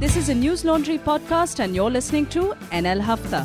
This 0.00 0.16
is 0.16 0.28
a 0.28 0.34
News 0.34 0.64
Laundry 0.64 0.98
podcast, 0.98 1.60
and 1.60 1.74
you're 1.74 1.90
listening 1.90 2.26
to 2.34 2.42
NL 2.82 3.00
Hafta. 3.10 3.44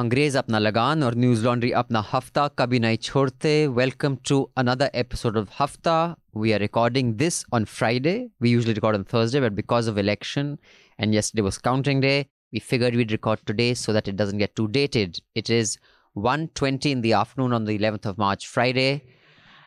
अंग्रेज 0.00 0.36
अपना 0.36 0.58
लगान 0.58 1.02
और 1.02 1.14
न्यूज 1.14 1.44
लॉन्ड्री 1.44 1.70
अपना 1.80 2.00
हफ्ता 2.12 2.46
कभी 2.58 2.78
नहीं 2.84 2.96
छोड़ते 3.02 3.52
welcome 3.76 4.16
to 4.28 4.40
another 4.62 4.90
episode 5.02 5.36
of 5.38 5.54
हफ्ता 5.60 5.94
we 6.42 6.52
are 6.56 6.58
recording 6.62 7.12
this 7.22 7.38
on 7.58 7.66
friday 7.74 8.14
we 8.44 8.50
usually 8.54 8.74
record 8.78 8.98
on 8.98 9.04
thursday 9.12 9.40
but 9.44 9.54
because 9.60 9.88
of 9.92 10.00
election 10.02 10.50
and 10.98 11.16
yesterday 11.18 11.44
was 11.46 11.58
counting 11.68 12.02
day 12.06 12.16
we 12.56 12.62
figured 12.72 12.98
we'd 13.00 13.14
record 13.16 13.44
today 13.52 13.68
so 13.84 13.94
that 13.98 14.10
it 14.12 14.18
doesn't 14.20 14.44
get 14.44 14.54
too 14.60 14.66
dated 14.78 15.22
it 15.42 15.52
is 15.60 15.72
1.20 16.16 16.92
in 16.96 17.00
the 17.06 17.14
afternoon 17.22 17.56
on 17.60 17.70
the 17.70 17.78
11th 17.78 18.10
of 18.12 18.20
march 18.26 18.46
friday 18.56 18.90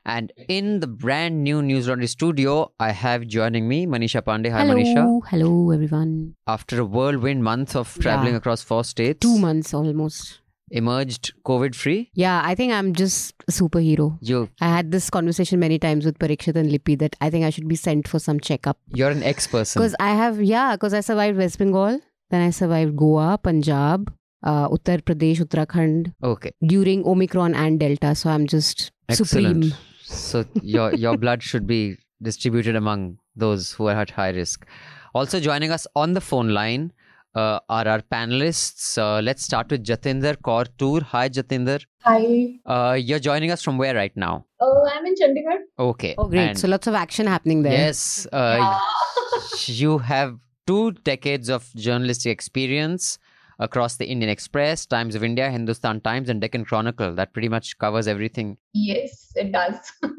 and 0.07 0.33
in 0.49 0.81
the 0.81 0.87
brand 0.87 1.43
new 1.43 1.63
News 1.63 1.89
Laundry 1.89 2.07
studio, 2.07 2.73
I 2.79 2.91
have 2.91 3.27
joining 3.27 3.69
me 3.69 3.87
Manisha 3.87 4.23
Pandey. 4.23 4.51
Hi, 4.51 4.65
hello, 4.65 4.75
Manisha. 4.75 5.21
Hello, 5.29 5.71
everyone. 5.71 6.35
After 6.47 6.81
a 6.81 6.85
whirlwind 6.85 7.43
month 7.45 7.75
of 7.75 7.97
traveling 8.01 8.33
Yeah. 8.35 8.39
across 8.39 8.63
four 8.63 8.85
states, 8.85 9.21
Two 9.21 9.39
months 9.39 9.73
almost. 9.73 10.41
emerged 10.71 11.33
COVID 11.45 11.75
free. 11.75 12.11
Yeah, 12.15 12.41
I 12.45 12.55
think 12.55 12.73
I'm 12.73 12.93
just 12.95 13.35
a 13.49 13.53
superhero. 13.53 14.19
You, 14.21 14.49
I 14.61 14.69
had 14.69 14.91
this 14.91 15.09
conversation 15.11 15.61
many 15.61 15.79
times 15.79 16.05
with 16.05 16.19
Parikshit 16.19 16.57
and 16.57 16.71
Lippy 16.73 16.97
that 16.97 17.17
I 17.21 17.31
think 17.31 17.45
I 17.45 17.51
should 17.51 17.69
be 17.69 17.77
sent 17.77 18.09
for 18.09 18.19
some 18.19 18.41
checkup. 18.41 18.79
you're 18.89 19.11
an 19.11 19.23
ex 19.23 19.47
person. 19.47 19.81
Because 19.81 19.95
I 20.01 20.15
have, 20.15 20.43
yeah, 20.43 20.75
because 20.75 20.95
I 20.95 21.01
survived 21.01 21.39
West 21.39 21.59
Bengal, 21.59 22.01
then 22.31 22.41
I 22.43 22.51
survived 22.51 22.97
Goa, 22.97 23.39
Punjab, 23.43 24.13
uh, 24.43 24.69
Uttar 24.69 25.01
Pradesh, 25.03 25.41
Uttarakhand 25.45 26.13
Okay, 26.23 26.51
during 26.67 27.05
Omicron 27.07 27.55
and 27.55 27.79
Delta. 27.79 28.15
So 28.15 28.31
I'm 28.31 28.47
just 28.47 28.91
excellent. 29.09 29.29
supreme. 29.65 29.73
So 30.05 30.45
your 30.63 30.93
your 30.95 31.17
blood 31.17 31.43
should 31.43 31.67
be 31.67 31.97
distributed 32.23 32.77
among 32.77 33.19
those 33.37 33.73
who 33.73 33.87
are 33.89 33.97
at 33.97 34.11
high 34.11 34.31
risk. 34.31 34.67
Also 35.15 35.41
joining 35.41 35.71
us 35.71 35.87
on 35.97 36.13
the 36.13 36.21
phone 36.21 36.49
line 36.51 36.93
uh, 37.35 37.59
are 37.69 37.87
our 37.89 38.01
panelists. 38.01 38.99
Uh, 38.99 39.21
let's 39.23 39.43
start 39.45 39.71
with 39.71 39.85
Jatinder 39.85 40.37
Kaur 40.37 40.67
Toor. 40.79 41.01
Hi, 41.03 41.29
Jatinder. 41.29 41.85
Hi, 42.03 42.59
Uh, 42.67 42.95
you're 42.95 43.19
joining 43.19 43.51
us 43.51 43.63
from 43.63 43.79
where 43.79 43.95
right 43.95 44.17
now? 44.17 44.47
uh, 44.61 44.83
I'm 44.93 45.07
in 45.07 45.15
Chandigarh. 45.21 45.61
Okay. 45.79 46.15
Oh, 46.19 46.29
great. 46.29 46.49
And 46.49 46.59
so 46.59 46.69
lots 46.69 46.87
of 46.87 46.95
action 46.95 47.27
happening 47.27 47.63
there. 47.63 47.73
yes, 47.73 48.27
uh, 48.33 48.79
you 49.67 49.99
have 49.99 50.37
two 50.67 50.93
decades 50.93 51.49
of 51.49 51.71
journalistic 51.77 52.31
experience 52.31 53.19
across 53.59 53.97
the 53.97 54.07
Indian 54.07 54.31
Express, 54.31 54.87
Times 54.87 55.15
of 55.15 55.23
India, 55.25 55.51
Hindustan 55.51 56.01
Times, 56.01 56.29
and 56.29 56.41
Deccan 56.41 56.65
Chronicle. 56.65 57.15
That 57.15 57.33
pretty 57.33 57.49
much 57.49 57.77
covers 57.79 58.07
everything. 58.09 58.57
Yes, 58.73 59.33
it 59.37 59.53
does. 59.53 59.77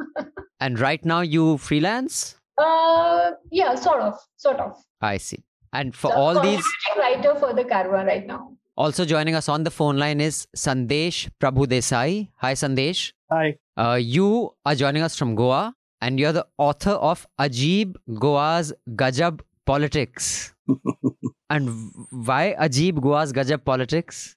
And 0.62 0.80
right 0.80 1.04
now, 1.04 1.20
you 1.22 1.58
freelance. 1.58 2.38
uh, 2.58 3.32
yeah, 3.52 3.76
sort 3.76 4.00
of, 4.02 4.18
sort 4.38 4.58
of. 4.60 4.78
I 5.02 5.18
see. 5.18 5.44
And 5.74 5.94
for 5.94 6.10
So, 6.12 6.18
all 6.18 6.34
these, 6.42 6.64
contributing 6.86 7.24
writer 7.26 7.40
for 7.40 7.54
the 7.54 7.66
Caravan 7.66 8.06
right 8.06 8.26
now. 8.26 8.54
also 8.78 9.04
joining 9.06 9.36
us 9.36 9.50
on 9.50 9.64
the 9.66 9.72
phone 9.72 9.98
line 9.98 10.22
is 10.22 10.48
Sandesh 10.56 11.30
Prabhu 11.42 11.66
Desai. 11.68 12.30
Hi, 12.38 12.54
Sandesh. 12.54 13.12
Hi. 13.30 13.58
Uh, 13.76 13.96
you 14.02 14.54
are 14.66 14.76
joining 14.76 15.04
us 15.04 15.18
from 15.18 15.36
Goa, 15.36 15.74
and 16.02 16.18
you're 16.20 16.32
the 16.32 16.48
author 16.58 16.92
of 16.92 17.28
Ajib 17.40 17.96
Goa's 18.18 18.72
Gajab 18.90 19.42
Politics. 19.66 20.54
and 21.50 21.92
why 22.12 22.56
Ajib 22.60 23.02
Goa's 23.02 23.32
Gajab 23.34 23.64
Politics? 23.66 24.36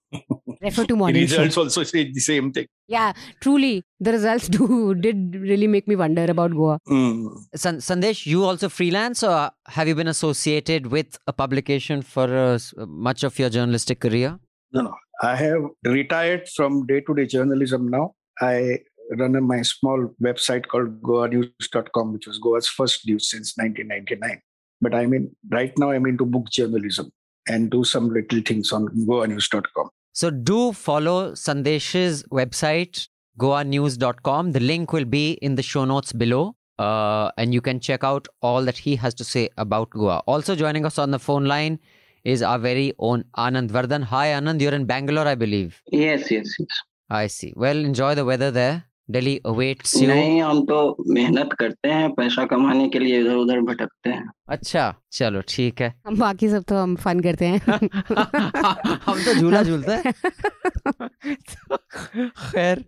Refer 0.61 0.85
to 0.87 0.97
morning 0.97 1.27
show. 1.27 1.43
Results 1.43 1.57
also 1.57 1.83
say 1.85 2.11
the 2.13 2.21
same 2.21 2.53
thing. 2.53 2.67
Yeah, 2.87 3.13
truly. 3.41 3.83
The 4.01 4.13
results 4.13 4.49
do 4.49 4.95
did 4.95 5.35
really 5.37 5.67
make 5.67 5.87
me 5.87 5.97
wonder 5.97 6.25
about 6.25 6.53
Goa. 6.53 6.79
Mm. 6.89 7.29
San- 7.55 7.79
Sandesh, 7.79 8.27
you 8.27 8.45
also 8.45 8.69
freelance, 8.69 9.23
or 9.23 9.51
have 9.67 9.89
you 9.89 9.95
been 9.95 10.09
associated 10.09 10.87
with 10.89 11.19
a 11.27 11.33
publication 11.33 12.03
for 12.03 12.25
uh, 12.37 12.59
much 12.87 13.23
of 13.23 13.39
your 13.39 13.51
journalistic 13.51 14.01
career? 14.01 14.39
No, 14.73 14.83
no. 14.83 14.95
I 15.23 15.35
have 15.37 15.63
retired 15.85 16.49
from 16.55 16.87
day 16.87 17.01
to 17.01 17.15
day 17.15 17.27
journalism 17.27 17.89
now. 17.89 18.15
I 18.41 18.79
run 19.17 19.35
a, 19.37 19.41
my 19.41 19.63
small 19.63 20.15
website 20.23 20.67
called 20.69 21.03
goanews.com, 21.03 22.13
which 22.13 22.27
was 22.27 22.39
Goa's 22.39 22.69
first 22.69 23.07
news 23.07 23.31
since 23.31 23.55
1999. 23.57 24.41
But 24.81 24.95
I 24.95 25.07
mean, 25.07 25.35
right 25.51 25.73
now 25.79 25.91
I'm 25.91 26.07
into 26.07 26.25
book 26.25 26.51
journalism 26.51 27.11
and 27.49 27.71
do 27.71 27.85
some 27.85 28.09
little 28.09 28.41
things 28.43 28.73
on 28.73 28.89
goanews.com. 28.89 29.91
So 30.13 30.31
do 30.31 30.73
follow 30.73 31.33
Sandesh's 31.33 32.23
website, 32.25 33.09
goanews.com. 33.39 34.53
The 34.53 34.61
link 34.61 34.93
will 34.93 35.05
be 35.05 35.33
in 35.33 35.55
the 35.55 35.63
show 35.63 35.85
notes 35.85 36.13
below. 36.13 36.57
Uh, 36.79 37.31
and 37.37 37.53
you 37.53 37.61
can 37.61 37.81
check 37.81 38.05
out 38.05 38.29
all 38.41 38.65
that 38.65 38.79
he 38.79 38.95
has 38.97 39.13
to 39.15 39.25
say 39.25 39.49
about 39.57 39.91
Goa. 39.91 40.19
Also 40.27 40.55
joining 40.55 40.87
us 40.87 40.99
on 40.99 41.11
the 41.11 41.19
phone 41.19 41.45
line 41.45 41.81
is 42.25 42.43
our 42.43 42.59
very 42.59 42.93
own 42.99 43.25
Anand 43.37 43.71
Vardhan. 43.71 44.03
Hi, 44.05 44.29
Anand. 44.29 44.61
You're 44.61 44.75
in 44.75 44.85
Bangalore, 44.85 45.27
I 45.27 45.35
believe. 45.35 45.83
Yes, 45.91 46.31
yes, 46.31 46.55
yes. 46.59 46.69
I 47.11 47.27
see. 47.27 47.53
Well, 47.57 47.77
enjoy 47.77 48.15
the 48.15 48.25
weather 48.25 48.51
there. 48.51 48.85
Delhi 49.13 49.39
awaits 49.47 50.03
you 50.03 50.09
नहीं 50.09 50.43
हम 50.43 50.67
तो 50.67 51.05
मेहनत 51.09 51.53
करते 51.53 51.89
हैं 51.89 52.13
पैसा 52.13 52.45
कमाने 52.45 52.89
के 52.89 52.99
लिए 52.99 53.21
इधर 53.21 53.35
उधर 53.35 53.61
भटकते 53.61 54.11
हैं। 54.11 54.31
अच्छा 54.49 54.95
चलो 55.13 55.43
ठीक 55.49 55.81
है। 55.81 55.95
हम 56.07 56.17
बाकी 56.17 56.49
सब 56.49 56.63
तो 56.63 56.77
हम 56.77 56.97
फन 56.97 57.21
करते 57.21 57.47
हैं। 57.47 57.59
हम 59.07 59.25
तो 59.25 59.35
झूला 59.35 59.63
झूलते 59.63 59.93
हैं। 59.93 60.13
खैर 62.27 62.85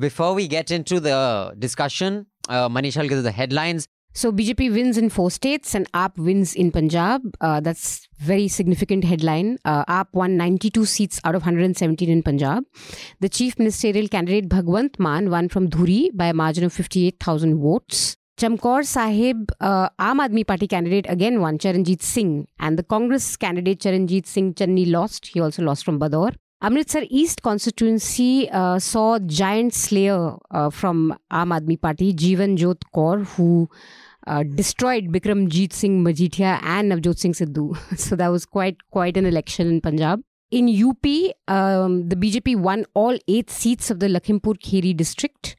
before 0.00 0.34
we 0.34 0.48
get 0.48 0.70
into 0.70 1.00
the 1.00 1.06
discussion 1.56 2.26
Manisha 2.50 3.00
will 3.00 3.10
give 3.10 3.24
the 3.24 3.40
headlines. 3.40 3.88
So 4.12 4.32
BJP 4.32 4.72
wins 4.74 4.98
in 4.98 5.08
four 5.08 5.30
states 5.30 5.74
and 5.74 5.90
AAP 5.92 6.18
wins 6.18 6.54
in 6.54 6.72
Punjab. 6.72 7.22
Uh, 7.40 7.60
that's 7.60 8.08
very 8.18 8.48
significant 8.48 9.04
headline. 9.04 9.58
Uh, 9.64 9.84
AAP 9.84 10.06
won 10.12 10.36
92 10.36 10.84
seats 10.84 11.20
out 11.24 11.34
of 11.34 11.42
117 11.42 12.08
in 12.08 12.22
Punjab. 12.22 12.64
The 13.20 13.28
chief 13.28 13.58
ministerial 13.58 14.08
candidate 14.08 14.48
Bhagwant 14.48 14.98
Maan 14.98 15.30
won 15.30 15.48
from 15.48 15.68
Dhuri 15.68 16.10
by 16.12 16.26
a 16.26 16.34
margin 16.34 16.64
of 16.64 16.72
58,000 16.72 17.60
votes. 17.60 18.16
Chamkaur 18.36 18.84
Sahib, 18.84 19.52
uh, 19.60 19.90
Aam 20.00 20.18
Aadmi 20.26 20.46
Party 20.46 20.66
candidate 20.66 21.04
again 21.08 21.40
won 21.40 21.58
Charanjit 21.58 22.02
Singh, 22.02 22.48
and 22.58 22.78
the 22.78 22.82
Congress 22.82 23.36
candidate 23.36 23.80
Charanjit 23.80 24.26
Singh 24.26 24.54
Channi 24.54 24.90
lost. 24.90 25.26
He 25.26 25.40
also 25.40 25.62
lost 25.62 25.84
from 25.84 26.00
Bhadaur. 26.00 26.34
Amritsar 26.62 27.04
East 27.08 27.40
constituency 27.40 28.50
uh, 28.50 28.78
saw 28.78 29.18
giant 29.18 29.72
slayer 29.72 30.36
uh, 30.50 30.68
from 30.68 31.18
Aam 31.32 31.58
Aadmi 31.58 31.80
Party, 31.80 32.12
Jeevan 32.12 32.58
Kaur, 32.94 33.24
who 33.28 33.70
uh, 34.26 34.42
destroyed 34.42 35.06
Bikramjit 35.10 35.72
Singh 35.72 36.04
Majithia 36.04 36.60
and 36.62 36.92
Navjot 36.92 37.18
Singh 37.18 37.32
Sidhu. 37.32 37.74
so 37.98 38.14
that 38.14 38.28
was 38.28 38.44
quite 38.44 38.76
quite 38.90 39.16
an 39.16 39.24
election 39.24 39.68
in 39.68 39.80
Punjab. 39.80 40.20
In 40.50 40.68
UP, 40.68 41.06
um, 41.48 42.10
the 42.10 42.16
BJP 42.16 42.56
won 42.56 42.84
all 42.92 43.16
eight 43.26 43.48
seats 43.48 43.90
of 43.90 44.00
the 44.00 44.08
Lakhimpur 44.08 44.58
Kheri 44.58 44.94
district. 44.94 45.56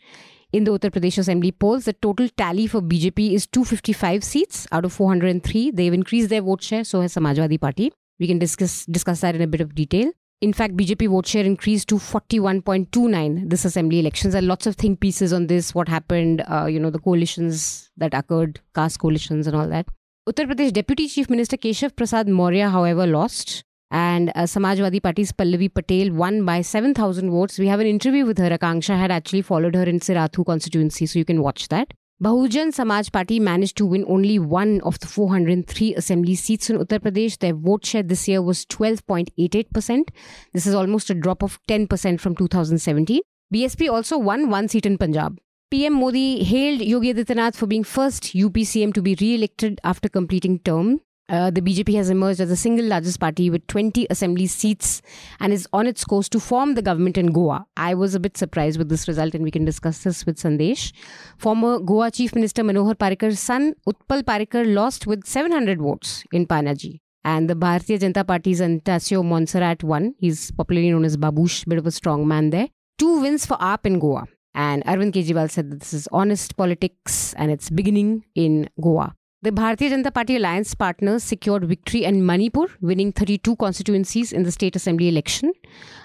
In 0.54 0.66
the 0.66 0.72
Uttar 0.72 0.92
Pradesh 0.92 1.18
Assembly 1.18 1.52
polls, 1.52 1.86
the 1.86 1.94
total 1.94 2.30
tally 2.38 2.68
for 2.68 2.80
BJP 2.80 3.32
is 3.32 3.48
255 3.48 4.24
seats 4.24 4.68
out 4.72 4.86
of 4.86 4.94
403. 4.94 5.72
They've 5.72 5.94
increased 5.94 6.30
their 6.30 6.42
vote 6.44 6.62
share, 6.62 6.84
so 6.84 7.02
has 7.02 7.16
Samajwadi 7.16 7.60
Party. 7.60 7.92
We 8.20 8.28
can 8.28 8.38
discuss 8.38 8.86
discuss 8.86 9.22
that 9.22 9.34
in 9.34 9.42
a 9.42 9.48
bit 9.48 9.62
of 9.62 9.74
detail. 9.74 10.12
In 10.42 10.54
fact, 10.54 10.76
BJP 10.76 11.08
vote 11.08 11.28
share 11.28 11.46
increased 11.46 11.88
to 11.90 11.96
41.29 11.96 13.48
this 13.48 13.64
assembly 13.64 14.00
elections. 14.00 14.34
There 14.34 14.42
are 14.42 14.46
lots 14.46 14.66
of 14.66 14.76
think 14.76 15.00
pieces 15.00 15.34
on 15.34 15.46
this, 15.46 15.76
what 15.76 15.88
happened, 15.88 16.44
uh, 16.50 16.66
you 16.66 16.80
know, 16.80 16.90
the 16.90 16.98
coalitions 16.98 17.92
that 17.98 18.16
occurred, 18.16 18.60
caste 18.74 19.00
coalitions 19.00 19.46
and 19.46 19.56
all 19.56 19.68
that. 19.68 19.86
Uttar 20.28 20.52
Pradesh 20.52 20.74
Deputy 20.74 21.08
Chief 21.08 21.30
Minister 21.30 21.58
Keshav 21.58 21.96
Prasad 21.96 22.28
Maurya, 22.28 22.72
however, 22.72 23.06
lost. 23.06 23.64
And 23.92 24.30
uh, 24.30 24.44
Samajwadi 24.44 25.04
Party's 25.04 25.32
Pallavi 25.32 25.72
Patel 25.72 26.12
won 26.12 26.44
by 26.44 26.62
7,000 26.62 27.30
votes. 27.30 27.60
We 27.60 27.68
have 27.68 27.80
an 27.80 27.86
interview 27.86 28.26
with 28.26 28.40
her. 28.40 28.50
Akanksha 28.50 28.98
had 28.98 29.12
actually 29.12 29.44
followed 29.44 29.76
her 29.76 29.84
in 29.84 30.00
Sirathu 30.00 30.44
constituency, 30.44 31.06
so 31.06 31.20
you 31.20 31.26
can 31.26 31.44
watch 31.44 31.68
that. 31.68 31.94
Bahujan 32.22 32.72
Samaj 32.72 33.12
Party 33.12 33.40
managed 33.40 33.78
to 33.78 33.86
win 33.88 34.06
only 34.08 34.38
one 34.38 34.80
of 34.82 35.00
the 35.00 35.08
403 35.08 35.96
assembly 35.96 36.36
seats 36.36 36.70
in 36.70 36.78
Uttar 36.78 37.00
Pradesh. 37.00 37.40
Their 37.40 37.56
vote 37.56 37.84
share 37.84 38.04
this 38.04 38.28
year 38.28 38.44
was 38.44 38.64
12.88%. 38.68 40.10
This 40.54 40.68
is 40.68 40.76
almost 40.76 41.10
a 41.10 41.16
drop 41.16 41.42
of 41.42 41.60
10% 41.68 42.20
from 42.20 42.36
2017. 42.36 43.22
BSP 43.52 43.90
also 43.92 44.20
won 44.20 44.52
one 44.52 44.68
seat 44.68 44.86
in 44.86 45.00
Punjab. 45.00 45.40
PM 45.72 45.94
Modi 45.94 46.44
hailed 46.44 46.82
Yogi 46.82 47.12
Adityanath 47.12 47.56
for 47.56 47.66
being 47.66 47.84
first 47.84 48.36
UP 48.36 48.54
CM 48.54 48.94
to 48.94 49.02
be 49.02 49.16
re-elected 49.20 49.82
after 49.84 50.08
completing 50.08 50.60
term. 50.60 51.00
Uh, 51.32 51.50
the 51.50 51.62
BJP 51.62 51.96
has 51.96 52.10
emerged 52.10 52.42
as 52.42 52.50
the 52.50 52.58
single 52.58 52.86
largest 52.86 53.18
party 53.22 53.50
with 53.50 53.66
20 53.68 54.06
assembly 54.10 54.48
seats 54.48 55.02
and 55.40 55.54
is 55.54 55.66
on 55.72 55.88
its 55.88 56.04
course 56.04 56.28
to 56.28 56.42
form 56.42 56.76
the 56.76 56.82
government 56.82 57.18
in 57.18 57.28
Goa. 57.28 57.66
I 57.78 57.94
was 57.94 58.14
a 58.14 58.20
bit 58.20 58.36
surprised 58.36 58.78
with 58.78 58.90
this 58.90 59.08
result, 59.08 59.34
and 59.34 59.42
we 59.42 59.50
can 59.50 59.64
discuss 59.64 60.04
this 60.04 60.26
with 60.26 60.38
Sandesh. 60.38 60.92
Former 61.38 61.80
Goa 61.80 62.12
Chief 62.12 62.36
Minister 62.36 62.64
Manohar 62.64 62.96
Parrikar's 62.96 63.40
son, 63.40 63.76
Utpal 63.88 64.24
Parrikar, 64.24 64.66
lost 64.76 65.08
with 65.08 65.26
700 65.26 65.80
votes 65.80 66.26
in 66.34 66.46
Panaji. 66.46 67.00
And 67.24 67.50
the 67.50 67.56
Bharatiya 67.56 68.00
Janata 68.00 68.28
Party's 68.28 68.60
Atanasio 68.60 69.24
Monserrate 69.24 69.84
won. 69.84 70.16
He's 70.18 70.52
popularly 70.52 70.92
known 70.92 71.06
as 71.06 71.16
Babush, 71.16 71.66
bit 71.66 71.78
of 71.78 71.88
a 71.88 71.92
strong 71.92 72.28
man 72.28 72.50
there. 72.50 72.68
Two 72.98 73.22
wins 73.22 73.46
for 73.46 73.56
AAP 73.56 73.86
in 73.86 74.00
Goa. 74.00 74.26
And 74.54 74.84
Arvind 74.84 75.14
Kejriwal 75.14 75.50
said 75.50 75.72
that 75.72 75.80
this 75.80 75.94
is 75.94 76.10
honest 76.12 76.58
politics 76.58 77.34
and 77.36 77.52
it's 77.52 77.70
beginning 77.70 78.26
in 78.36 78.70
Goa. 78.82 79.16
The 79.44 79.50
Bharatiya 79.50 79.90
Janata 79.90 80.14
Party 80.14 80.36
alliance 80.36 80.76
partners 80.76 81.24
secured 81.24 81.66
victory 81.66 82.04
in 82.04 82.24
Manipur, 82.24 82.68
winning 82.80 83.12
32 83.12 83.56
constituencies 83.56 84.32
in 84.32 84.44
the 84.44 84.52
state 84.52 84.76
assembly 84.76 85.10
election. 85.10 85.52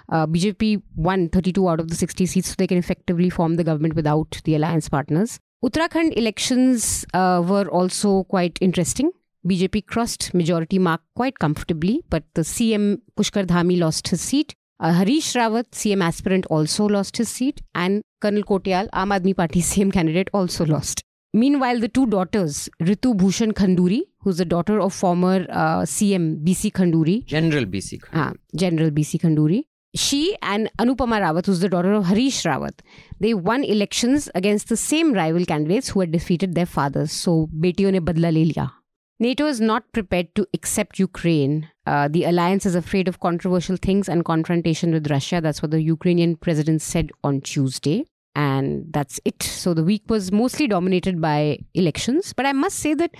Uh, 0.08 0.26
BJP 0.26 0.80
won 0.94 1.28
32 1.28 1.68
out 1.68 1.78
of 1.78 1.88
the 1.88 1.94
60 1.94 2.24
seats, 2.24 2.48
so 2.48 2.54
they 2.56 2.66
can 2.66 2.78
effectively 2.78 3.28
form 3.28 3.56
the 3.56 3.64
government 3.64 3.94
without 3.94 4.40
the 4.44 4.54
alliance 4.54 4.88
partners. 4.88 5.38
Uttarakhand 5.62 6.16
elections 6.16 7.04
uh, 7.12 7.44
were 7.46 7.66
also 7.68 8.24
quite 8.24 8.56
interesting. 8.62 9.10
BJP 9.46 9.86
crossed 9.86 10.32
majority 10.32 10.78
mark 10.78 11.02
quite 11.14 11.38
comfortably, 11.38 12.02
but 12.08 12.24
the 12.32 12.40
CM 12.40 13.02
Pushkar 13.18 13.44
Dhami 13.44 13.78
lost 13.78 14.08
his 14.08 14.22
seat. 14.22 14.54
Uh, 14.80 14.94
Harish 14.94 15.34
Rawat, 15.34 15.72
CM 15.72 16.02
aspirant, 16.02 16.46
also 16.46 16.86
lost 16.86 17.18
his 17.18 17.28
seat, 17.28 17.60
and 17.74 18.00
Colonel 18.22 18.44
Kothiyal, 18.44 18.88
Aam 18.94 19.14
Aadmi 19.14 19.36
Party 19.36 19.60
CM 19.72 19.92
candidate, 19.92 20.30
also 20.32 20.64
lost. 20.64 21.02
Meanwhile, 21.40 21.80
the 21.80 21.88
two 21.88 22.06
daughters, 22.06 22.70
Ritu 22.80 23.14
Bhushan 23.14 23.52
Khanduri, 23.52 24.04
who's 24.20 24.38
the 24.38 24.46
daughter 24.46 24.80
of 24.80 24.94
former 24.94 25.46
uh, 25.50 25.80
CM 25.82 26.42
BC 26.42 26.72
Khanduri, 26.72 27.26
General 27.26 27.66
BC. 27.66 27.98
uh, 28.14 28.32
General 28.54 28.90
BC 28.90 29.20
Khanduri, 29.20 29.64
she 29.94 30.34
and 30.40 30.70
Anupama 30.78 31.20
Rawat, 31.20 31.44
who's 31.44 31.60
the 31.60 31.68
daughter 31.68 31.92
of 31.92 32.06
Harish 32.06 32.42
Rawat, 32.44 32.80
they 33.20 33.34
won 33.34 33.64
elections 33.64 34.30
against 34.34 34.70
the 34.70 34.78
same 34.78 35.12
rival 35.12 35.44
candidates 35.44 35.90
who 35.90 36.00
had 36.00 36.10
defeated 36.10 36.54
their 36.54 36.64
fathers. 36.64 37.12
So, 37.12 37.50
betiyon 37.54 37.92
ne 37.92 38.00
badla 38.00 38.32
le 38.32 38.46
liya. 38.54 38.72
NATO 39.20 39.46
is 39.46 39.60
not 39.60 39.92
prepared 39.92 40.34
to 40.36 40.46
accept 40.54 40.98
Ukraine. 40.98 41.68
Uh, 41.86 42.08
the 42.08 42.24
alliance 42.24 42.64
is 42.64 42.74
afraid 42.74 43.08
of 43.08 43.20
controversial 43.20 43.76
things 43.76 44.08
and 44.08 44.24
confrontation 44.24 44.90
with 44.92 45.10
Russia. 45.10 45.42
That's 45.42 45.60
what 45.60 45.70
the 45.70 45.82
Ukrainian 45.82 46.36
president 46.36 46.80
said 46.80 47.10
on 47.22 47.42
Tuesday. 47.42 48.06
And 48.36 48.92
that's 48.92 49.18
it. 49.24 49.42
So 49.42 49.72
the 49.72 49.82
week 49.82 50.02
was 50.08 50.30
mostly 50.30 50.66
dominated 50.68 51.22
by 51.22 51.58
elections. 51.72 52.34
But 52.34 52.44
I 52.44 52.52
must 52.52 52.78
say 52.78 52.92
that 52.92 53.12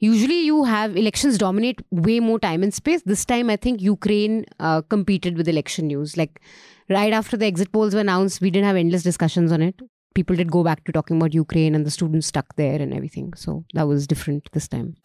usually 0.00 0.40
you 0.40 0.64
have 0.64 0.96
elections 0.96 1.38
dominate 1.38 1.80
way 1.92 2.18
more 2.18 2.40
time 2.40 2.64
and 2.64 2.74
space. 2.74 3.00
This 3.06 3.24
time, 3.24 3.50
I 3.50 3.56
think 3.56 3.80
Ukraine 3.80 4.44
uh, 4.58 4.82
competed 4.82 5.36
with 5.36 5.46
election 5.46 5.86
news. 5.86 6.16
Like 6.16 6.42
right 6.90 7.12
after 7.12 7.36
the 7.36 7.46
exit 7.46 7.70
polls 7.70 7.94
were 7.94 8.00
announced, 8.00 8.40
we 8.40 8.50
didn't 8.50 8.66
have 8.66 8.74
endless 8.74 9.04
discussions 9.04 9.52
on 9.52 9.62
it. 9.62 9.80
People 10.16 10.34
did 10.34 10.50
go 10.50 10.64
back 10.64 10.82
to 10.84 10.92
talking 10.92 11.18
about 11.18 11.34
Ukraine 11.34 11.76
and 11.76 11.86
the 11.86 11.90
students 11.92 12.26
stuck 12.26 12.56
there 12.56 12.82
and 12.82 12.92
everything. 12.92 13.32
So 13.34 13.64
that 13.74 13.86
was 13.86 14.08
different 14.08 14.50
this 14.50 14.66
time. 14.66 14.96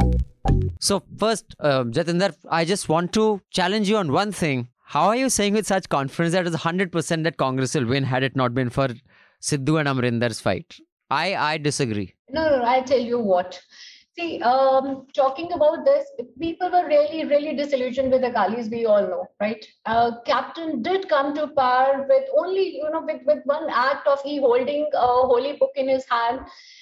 So 0.79 1.03
first, 1.15 1.55
uh, 1.59 1.83
Jatinder, 1.83 2.33
I 2.49 2.65
just 2.65 2.89
want 2.89 3.13
to 3.13 3.39
challenge 3.51 3.87
you 3.87 3.97
on 3.97 4.11
one 4.11 4.31
thing. 4.31 4.69
How 4.85 5.09
are 5.09 5.15
you 5.15 5.29
saying 5.29 5.53
with 5.53 5.67
such 5.67 5.87
confidence 5.89 6.33
that 6.33 6.47
it's 6.47 6.55
100% 6.55 7.23
that 7.23 7.37
Congress 7.37 7.75
will 7.75 7.85
win 7.85 8.03
had 8.03 8.23
it 8.23 8.35
not 8.35 8.55
been 8.55 8.71
for 8.71 8.87
Sidhu 9.41 9.79
and 9.79 9.87
Amrinder's 9.87 10.39
fight? 10.39 10.77
I, 11.09 11.35
I 11.35 11.57
disagree. 11.57 12.13
No, 12.29 12.49
no, 12.49 12.63
I'll 12.63 12.83
tell 12.83 12.99
you 12.99 13.19
what. 13.19 13.59
See, 14.17 14.41
um, 14.41 15.07
talking 15.15 15.53
about 15.53 15.85
this, 15.85 16.05
people 16.39 16.69
were 16.69 16.85
really, 16.87 17.23
really 17.25 17.55
disillusioned 17.55 18.11
with 18.11 18.21
the 18.21 18.31
Akalis, 18.31 18.69
we 18.69 18.85
all 18.85 19.01
know, 19.01 19.27
right? 19.39 19.65
Uh, 19.85 20.19
Captain 20.25 20.81
did 20.81 21.07
come 21.07 21.33
to 21.35 21.47
power 21.47 22.05
with 22.09 22.25
only, 22.37 22.75
you 22.77 22.89
know, 22.91 23.01
with, 23.01 23.21
with 23.25 23.39
one 23.45 23.69
act 23.69 24.07
of 24.07 24.21
he 24.23 24.37
holding 24.39 24.89
a 24.93 25.07
holy 25.07 25.53
book 25.53 25.71
in 25.75 25.87
his 25.87 26.05
hand 26.09 26.41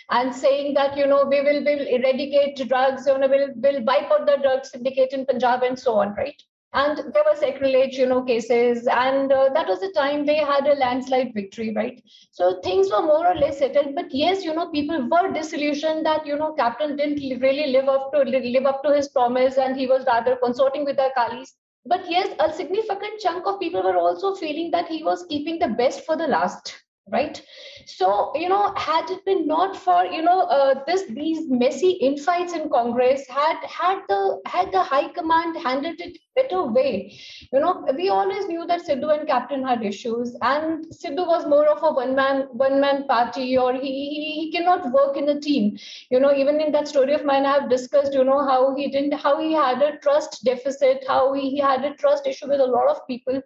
and 0.10 0.34
saying 0.34 0.74
that, 0.74 0.98
you 0.98 1.06
know, 1.06 1.26
we 1.26 1.42
will, 1.42 1.64
will 1.64 1.88
eradicate 1.88 2.68
drugs, 2.68 3.06
you 3.06 3.18
know, 3.20 3.28
we'll, 3.28 3.50
we'll 3.58 3.84
wipe 3.84 4.10
out 4.10 4.26
the 4.26 4.38
drug 4.42 4.66
syndicate 4.66 5.14
in 5.14 5.26
Punjab 5.26 5.62
and 5.62 5.78
so 5.78 5.94
on, 5.94 6.16
right? 6.16 6.42
And 6.74 6.98
there 7.14 7.24
were 7.24 7.36
sacrilege 7.36 7.98
you 7.98 8.06
know 8.06 8.24
cases. 8.24 8.88
And 8.88 9.32
uh, 9.32 9.50
that 9.54 9.68
was 9.68 9.80
the 9.80 9.92
time 9.96 10.26
they 10.26 10.38
had 10.38 10.68
a 10.68 10.74
landslide 10.74 11.34
victory 11.34 11.74
right? 11.74 12.02
So 12.32 12.60
things 12.62 12.90
were 12.92 13.02
more 13.02 13.28
or 13.28 13.36
less 13.36 13.60
settled. 13.60 13.96
But 13.96 14.14
yes 14.14 14.44
you 14.44 14.54
know 14.54 14.70
people 14.70 15.08
were 15.10 15.32
disillusioned 15.32 16.06
that 16.06 16.26
you 16.26 16.38
know 16.38 16.54
captain 16.54 16.96
didn't 16.96 17.42
really 17.42 17.68
live 17.72 17.88
up 17.88 18.12
to 18.14 18.20
live 18.20 18.66
up 18.66 18.84
to 18.84 18.96
his 18.96 19.10
promise 19.10 19.58
and 19.58 19.76
he 19.76 19.88
was 19.88 20.06
rather 20.06 20.38
consorting 20.44 20.86
with 20.86 20.98
the 20.98 21.10
Akalis 21.16 21.54
but 21.86 22.10
yes 22.10 22.36
a 22.40 22.52
significant 22.52 23.20
chunk 23.20 23.48
of 23.48 23.60
people 23.60 23.82
were 23.82 23.98
also 23.98 24.36
feeling 24.36 24.72
that 24.72 24.88
he 24.88 25.04
was 25.04 25.26
keeping 25.30 25.60
the 25.60 25.70
best 25.70 26.06
for 26.06 26.18
the 26.18 26.28
last 26.28 26.76
right? 27.12 27.42
So 27.86 28.32
you 28.36 28.50
know 28.50 28.74
had 28.76 29.10
it 29.10 29.24
been 29.26 29.48
not 29.48 29.76
for 29.76 30.06
you 30.06 30.22
know 30.22 30.42
uh, 30.42 30.84
this 30.86 31.04
these 31.10 31.50
messy 31.50 31.92
infights 32.10 32.54
in 32.54 32.70
congress 32.70 33.28
had 33.28 33.58
had 33.64 34.00
the 34.08 34.42
had 34.46 34.72
the 34.72 34.84
high 34.84 35.08
command 35.10 35.58
handled 35.58 36.00
it 36.00 36.18
better 36.36 36.64
way 36.64 37.18
you 37.52 37.60
know 37.60 37.86
we 37.96 38.10
always 38.10 38.48
knew 38.48 38.66
that 38.68 38.86
sidhu 38.88 39.14
and 39.18 39.28
captain 39.28 39.66
had 39.70 39.86
issues 39.92 40.36
and 40.42 40.86
sidhu 41.00 41.26
was 41.34 41.48
more 41.54 41.66
of 41.74 41.84
a 41.90 41.92
one 42.00 42.14
man 42.20 42.42
one 42.66 42.80
man 42.82 43.06
party 43.08 43.48
or 43.58 43.74
he, 43.74 43.94
he 44.14 44.24
he 44.40 44.52
cannot 44.52 44.92
work 44.92 45.18
in 45.18 45.30
a 45.30 45.40
team. 45.40 45.78
You 46.12 46.20
know 46.20 46.34
even 46.34 46.62
in 46.62 46.72
that 46.74 46.88
story 46.88 47.14
of 47.14 47.26
mine 47.26 47.46
i 47.46 47.54
have 47.54 47.70
discussed 47.70 48.14
you 48.14 48.24
know 48.24 48.44
how 48.52 48.76
he 48.76 48.90
didn't 48.96 49.14
how 49.26 49.40
he 49.40 49.54
had 49.54 49.82
a 49.82 49.98
trust 49.98 50.44
deficit 50.44 51.06
how 51.08 51.34
he, 51.34 51.50
he 51.50 51.60
had 51.60 51.84
a 51.86 51.94
trust 51.96 52.28
issue 52.28 52.50
with 52.50 52.60
a 52.60 52.72
lot 52.78 52.88
of 52.94 53.06
people 53.08 53.42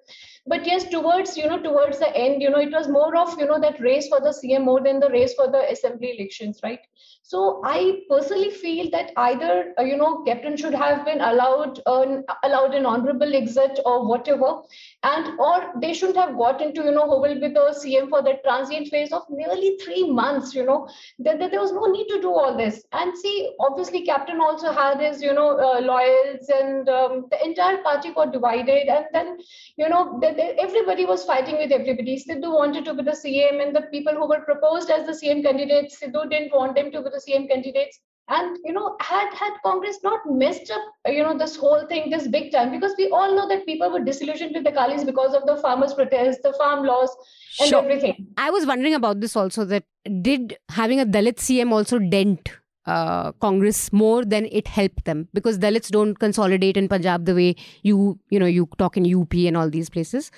but 0.48 0.66
yes 0.66 0.86
towards 0.86 1.38
you 1.38 1.48
know 1.48 1.62
towards 1.62 2.00
the 2.00 2.16
end 2.16 2.42
you 2.42 2.50
know 2.50 2.60
it 2.60 2.72
was 2.72 2.88
more 2.88 3.16
of 3.16 3.38
you 3.40 3.46
know 3.46 3.60
that 3.60 3.80
race 3.80 4.08
for 4.08 4.20
the 4.20 4.30
cm 4.30 4.64
more 4.64 4.82
than 4.82 5.00
the 5.00 5.10
race 5.10 5.34
for 5.36 5.48
the 5.48 5.72
assembly 5.72 6.16
elections 6.18 6.60
right? 6.64 6.80
So 7.24 7.62
i 7.64 8.02
personally 8.10 8.50
feel 8.50 8.90
that 8.92 9.12
either 9.16 9.74
uh, 9.80 9.84
you 9.84 9.98
know 9.98 10.24
captain 10.24 10.58
should 10.58 10.74
have 10.74 11.06
been 11.06 11.22
allowed 11.22 11.80
an 11.86 12.26
allowed 12.44 12.74
an 12.74 12.86
honorable 12.86 13.36
exit 13.36 13.80
or 13.86 14.06
whatever 14.08 14.62
and 15.04 15.40
or 15.40 15.72
they 15.82 15.94
shouldn't 15.94 16.18
have 16.18 16.38
got 16.38 16.62
into 16.62 16.84
you 16.84 16.92
know 16.92 17.06
who 17.10 17.20
will 17.22 17.40
be 17.40 17.48
the 17.48 17.66
cm 17.82 18.08
for 18.10 18.22
the 18.22 18.36
transient 18.44 18.88
phase 18.90 19.12
of 19.12 19.24
nearly 19.30 19.78
three 19.84 20.10
months 20.10 20.54
you 20.54 20.66
know. 20.66 20.88
There, 21.18 21.38
there, 21.38 21.50
there 21.50 21.60
was 21.60 21.72
no 21.72 21.86
need 21.86 22.08
to 22.10 22.22
do 22.22 22.30
all 22.32 22.56
this. 22.56 22.84
And 22.92 23.18
see 23.18 23.54
obviously 23.60 24.06
captain 24.06 24.40
also 24.40 24.72
had 24.72 25.00
his 25.00 25.22
you 25.22 25.34
know 25.34 25.58
uh, 25.58 25.82
loyals 25.82 26.50
and 26.50 26.88
um, 26.90 27.26
the 27.32 27.44
entire 27.44 27.78
party 27.78 28.14
got 28.14 28.32
divided. 28.32 28.88
And 28.88 29.06
then 29.12 29.38
you 29.78 29.90
know 29.90 30.20
everybody 30.22 31.06
was 31.06 31.24
fighting 31.24 31.58
with 31.58 31.72
everybody. 31.72 32.22
Sidhu 32.22 32.54
wanted 32.54 32.86
to 32.86 32.94
be 32.94 33.04
the 33.04 33.12
cm 33.12 33.66
and 33.66 33.76
the 33.76 33.84
people 33.94 34.14
who 34.14 34.28
were 34.28 34.42
proposed 34.42 34.90
as 34.90 35.06
the 35.06 35.14
cm 35.14 35.44
candidates 35.44 36.00
sidhu 36.00 36.30
didn't 36.30 36.54
want 36.54 36.76
them 36.76 36.92
to 36.92 37.02
be 37.02 37.10
the 37.10 37.22
cm 37.26 37.48
candidates 37.50 38.00
and 38.38 38.58
you 38.64 38.74
know 38.74 38.96
had 39.00 39.34
had 39.42 39.54
congress 39.66 40.00
not 40.04 40.20
messed 40.42 40.72
up 40.78 41.14
you 41.18 41.24
know 41.24 41.38
this 41.38 41.56
whole 41.56 41.86
thing 41.88 42.10
this 42.10 42.28
big 42.36 42.52
time 42.52 42.72
because 42.72 42.94
we 42.98 43.10
all 43.10 43.36
know 43.36 43.48
that 43.48 43.66
people 43.66 43.92
were 43.92 44.04
disillusioned 44.10 44.56
with 44.56 44.64
the 44.64 44.72
Akalis 44.72 45.06
because 45.06 45.34
of 45.34 45.46
the 45.46 45.58
farmers 45.66 45.94
protests 45.94 46.42
the 46.44 46.54
farm 46.54 46.86
laws 46.86 47.16
and 47.60 47.70
Sure. 47.70 47.84
everything 47.84 48.28
I 48.38 48.50
was 48.50 48.66
wondering 48.66 48.94
about 48.94 49.20
this 49.20 49.36
also 49.36 49.66
that 49.66 49.86
did 50.22 50.58
having 50.70 51.00
a 51.00 51.06
Dalit 51.06 51.46
CM 51.48 51.72
also 51.72 52.00
dent 52.00 52.52
uh, 52.86 53.32
Congress 53.34 53.94
more 53.94 54.26
than 54.26 54.48
it 54.52 54.68
helped 54.68 55.06
them 55.06 55.28
because 55.34 55.60
Dalits 55.60 55.90
don't 55.90 56.18
consolidate 56.18 56.78
in 56.78 56.88
Punjab 56.88 57.26
the 57.26 57.36
way 57.36 57.56
you 57.84 58.20
you 58.30 58.40
know 58.40 58.46
you 58.46 58.68
talk 58.78 58.98
in 58.98 59.06
UP 59.14 59.34
and 59.34 59.56
all 59.56 59.70
these 59.70 59.90
places. 59.90 60.32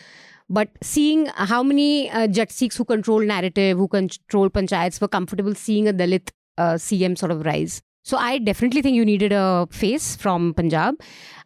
But 0.50 0.70
seeing 0.82 1.28
how 1.28 1.64
many 1.64 2.12
uh, 2.12 2.28
Jat 2.28 2.52
Sikhs 2.52 2.76
who 2.76 2.84
control 2.84 3.22
narrative, 3.22 3.78
who 3.78 3.88
control 3.88 4.50
panchayats, 4.50 5.00
were 5.00 5.08
comfortable 5.08 5.56
seeing 5.56 5.88
a 5.88 5.94
Dalit 5.94 6.32
uh, 6.58 6.74
CM 6.74 7.18
sort 7.18 7.32
of 7.32 7.46
rise. 7.46 7.82
So 8.04 8.18
I 8.18 8.38
definitely 8.38 8.82
think 8.82 8.96
you 8.96 9.06
needed 9.06 9.32
a 9.32 9.68
face 9.72 10.16
from 10.16 10.54
Punjab, 10.54 10.96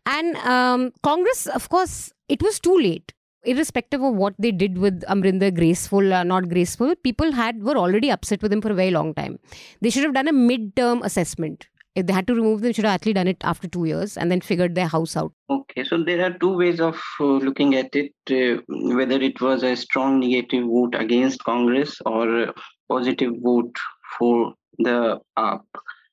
and 0.05 0.35
um, 0.37 0.91
Congress, 1.03 1.45
of 1.47 1.69
course, 1.69 2.11
it 2.27 2.41
was 2.41 2.59
too 2.59 2.77
late 2.77 3.13
irrespective 3.47 4.03
of 4.03 4.13
what 4.15 4.35
they 4.37 4.51
did 4.51 4.77
with 4.77 5.01
Amrinder, 5.07 5.53
graceful 5.53 6.13
or 6.13 6.23
not 6.23 6.49
graceful, 6.49 6.95
people 6.97 7.31
had 7.31 7.63
were 7.63 7.77
already 7.77 8.11
upset 8.11 8.41
with 8.41 8.51
him 8.51 8.61
for 8.61 8.71
a 8.71 8.75
very 8.75 8.91
long 8.91 9.13
time. 9.13 9.39
They 9.81 9.89
should 9.89 10.03
have 10.03 10.13
done 10.13 10.27
a 10.27 10.33
mid-term 10.33 11.01
assessment. 11.03 11.67
If 11.95 12.05
they 12.05 12.13
had 12.13 12.27
to 12.27 12.35
remove 12.35 12.61
them, 12.61 12.73
should 12.73 12.85
have 12.85 12.93
actually 12.93 13.13
done 13.13 13.27
it 13.27 13.37
after 13.43 13.67
two 13.67 13.85
years 13.85 14.17
and 14.17 14.29
then 14.29 14.39
figured 14.39 14.75
their 14.75 14.87
house 14.87 15.17
out. 15.17 15.33
Okay, 15.49 15.83
so 15.83 16.03
there 16.03 16.23
are 16.23 16.37
two 16.37 16.55
ways 16.55 16.79
of 16.79 17.01
uh, 17.19 17.23
looking 17.23 17.73
at 17.73 17.95
it 17.95 18.13
uh, 18.29 18.61
whether 18.67 19.19
it 19.19 19.41
was 19.41 19.63
a 19.63 19.75
strong 19.75 20.19
negative 20.19 20.65
vote 20.65 20.93
against 20.93 21.43
Congress 21.43 21.99
or 22.05 22.43
a 22.43 22.53
positive 22.87 23.33
vote 23.41 23.75
for 24.19 24.53
the 24.79 25.19
AAP. 25.37 25.61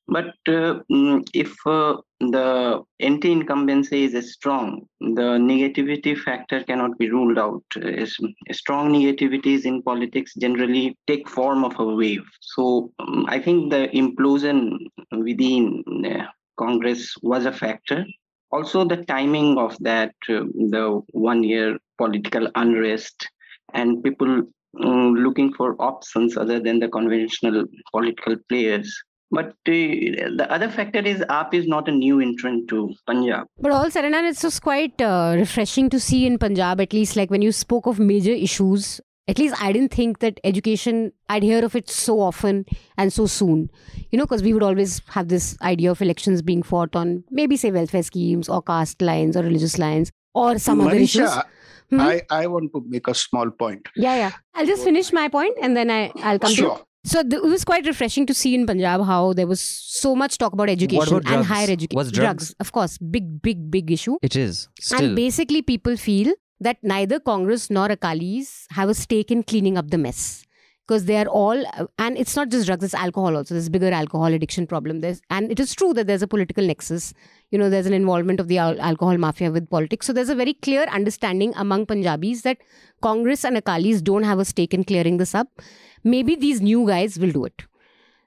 But 0.06 0.34
uh, 0.46 0.80
mm, 0.92 1.26
if 1.32 1.54
uh, 1.66 1.96
the 2.20 2.82
anti 3.00 3.32
incumbency 3.32 4.04
is 4.04 4.34
strong, 4.34 4.86
the 5.00 5.38
negativity 5.50 6.14
factor 6.18 6.62
cannot 6.62 6.98
be 6.98 7.10
ruled 7.10 7.38
out. 7.38 7.64
Uh, 7.74 8.04
strong 8.52 8.92
negativities 8.92 9.64
in 9.64 9.82
politics 9.82 10.34
generally 10.34 10.98
take 11.06 11.26
form 11.26 11.64
of 11.64 11.78
a 11.78 11.84
wave. 11.86 12.26
So 12.40 12.92
um, 12.98 13.24
I 13.28 13.38
think 13.38 13.70
the 13.70 13.88
implosion 13.94 14.76
within 15.12 15.82
uh, 16.04 16.26
Congress 16.58 17.14
was 17.22 17.46
a 17.46 17.52
factor 17.52 18.04
also 18.54 18.84
the 18.84 19.02
timing 19.04 19.58
of 19.58 19.76
that 19.80 20.14
uh, 20.28 20.44
the 20.72 20.84
one 21.10 21.42
year 21.42 21.76
political 21.98 22.48
unrest 22.54 23.28
and 23.72 24.02
people 24.04 24.42
um, 24.82 25.14
looking 25.14 25.52
for 25.52 25.76
options 25.80 26.36
other 26.36 26.60
than 26.60 26.78
the 26.80 26.88
conventional 26.88 27.64
political 27.92 28.36
players 28.48 29.02
but 29.34 29.48
uh, 29.48 29.74
the 30.38 30.46
other 30.48 30.70
factor 30.70 31.00
is 31.00 31.20
AAP 31.20 31.54
is 31.54 31.66
not 31.66 31.88
a 31.88 31.92
new 31.92 32.20
entrant 32.20 32.68
to 32.68 32.94
Punjab. 33.06 33.46
But 33.58 33.72
all 33.72 33.90
said 33.90 34.04
and 34.04 34.14
done, 34.14 34.24
it's 34.24 34.42
just 34.42 34.62
quite 34.62 35.00
uh, 35.00 35.34
refreshing 35.36 35.90
to 35.90 35.98
see 35.98 36.24
in 36.24 36.38
Punjab, 36.38 36.80
at 36.80 36.92
least 36.92 37.16
like 37.16 37.30
when 37.30 37.42
you 37.42 37.50
spoke 37.50 37.86
of 37.86 37.98
major 37.98 38.30
issues, 38.30 39.00
at 39.26 39.38
least 39.38 39.60
I 39.60 39.72
didn't 39.72 39.92
think 39.92 40.20
that 40.20 40.38
education, 40.44 41.12
I'd 41.28 41.42
hear 41.42 41.64
of 41.64 41.74
it 41.74 41.90
so 41.90 42.20
often 42.20 42.66
and 42.96 43.12
so 43.12 43.26
soon. 43.26 43.70
You 44.10 44.18
know, 44.18 44.24
because 44.24 44.42
we 44.42 44.52
would 44.52 44.62
always 44.62 45.02
have 45.08 45.28
this 45.28 45.56
idea 45.62 45.90
of 45.90 46.00
elections 46.00 46.42
being 46.42 46.62
fought 46.62 46.94
on 46.94 47.24
maybe, 47.30 47.56
say, 47.56 47.72
welfare 47.72 48.02
schemes 48.02 48.48
or 48.48 48.62
caste 48.62 49.02
lines 49.02 49.36
or 49.36 49.42
religious 49.42 49.78
lines 49.78 50.12
or 50.34 50.58
some 50.58 50.80
Manisha, 50.80 50.86
other 50.86 50.96
issues. 50.96 51.38
Hmm? 51.90 52.00
I, 52.00 52.22
I 52.30 52.46
want 52.46 52.72
to 52.72 52.82
make 52.88 53.08
a 53.08 53.14
small 53.14 53.50
point. 53.50 53.88
Yeah, 53.96 54.16
yeah. 54.16 54.32
I'll 54.54 54.66
just 54.66 54.84
finish 54.84 55.12
my 55.12 55.28
point 55.28 55.56
and 55.60 55.76
then 55.76 55.90
I, 55.90 56.12
I'll 56.22 56.38
come 56.38 56.50
to 56.50 56.56
Sure. 56.56 56.80
So 57.06 57.22
th- 57.22 57.34
it 57.34 57.44
was 57.44 57.64
quite 57.66 57.86
refreshing 57.86 58.24
to 58.26 58.32
see 58.34 58.54
in 58.54 58.66
Punjab 58.66 59.02
how 59.04 59.34
there 59.34 59.46
was 59.46 59.60
so 59.60 60.16
much 60.16 60.38
talk 60.38 60.54
about 60.54 60.70
education 60.70 61.16
about 61.18 61.30
and 61.30 61.44
higher 61.44 61.70
education. 61.70 61.96
What's 61.96 62.10
drugs? 62.10 62.54
of 62.58 62.72
course, 62.72 62.96
big, 62.96 63.42
big, 63.42 63.70
big 63.70 63.90
issue. 63.90 64.16
It 64.22 64.36
is 64.36 64.68
still. 64.80 65.04
And 65.04 65.16
basically, 65.16 65.60
people 65.60 65.98
feel 65.98 66.32
that 66.60 66.78
neither 66.82 67.20
Congress 67.20 67.68
nor 67.68 67.88
Akalis 67.88 68.64
have 68.70 68.88
a 68.88 68.94
stake 68.94 69.30
in 69.30 69.42
cleaning 69.42 69.76
up 69.76 69.90
the 69.90 69.98
mess. 69.98 70.46
Because 70.86 71.06
they 71.06 71.16
are 71.16 71.26
all, 71.26 71.64
and 71.98 72.18
it's 72.18 72.36
not 72.36 72.50
just 72.50 72.66
drugs, 72.66 72.84
it's 72.84 72.94
alcohol 72.94 73.38
also. 73.38 73.54
There's 73.54 73.70
bigger 73.70 73.90
alcohol 73.90 74.26
addiction 74.26 74.66
problem. 74.66 75.00
There's, 75.00 75.22
and 75.30 75.50
it 75.50 75.58
is 75.58 75.74
true 75.74 75.94
that 75.94 76.06
there's 76.06 76.20
a 76.20 76.28
political 76.28 76.66
nexus. 76.66 77.14
You 77.50 77.58
know, 77.58 77.70
there's 77.70 77.86
an 77.86 77.94
involvement 77.94 78.38
of 78.38 78.48
the 78.48 78.58
al- 78.58 78.78
alcohol 78.78 79.16
mafia 79.16 79.50
with 79.50 79.70
politics. 79.70 80.06
So 80.06 80.12
there's 80.12 80.28
a 80.28 80.34
very 80.34 80.52
clear 80.52 80.82
understanding 80.82 81.54
among 81.56 81.86
Punjabis 81.86 82.42
that 82.42 82.58
Congress 83.00 83.46
and 83.46 83.56
Akalis 83.56 84.04
don't 84.04 84.24
have 84.24 84.38
a 84.38 84.44
stake 84.44 84.74
in 84.74 84.84
clearing 84.84 85.16
this 85.16 85.34
up. 85.34 85.48
Maybe 86.02 86.36
these 86.36 86.60
new 86.60 86.86
guys 86.86 87.18
will 87.18 87.30
do 87.30 87.46
it. 87.46 87.64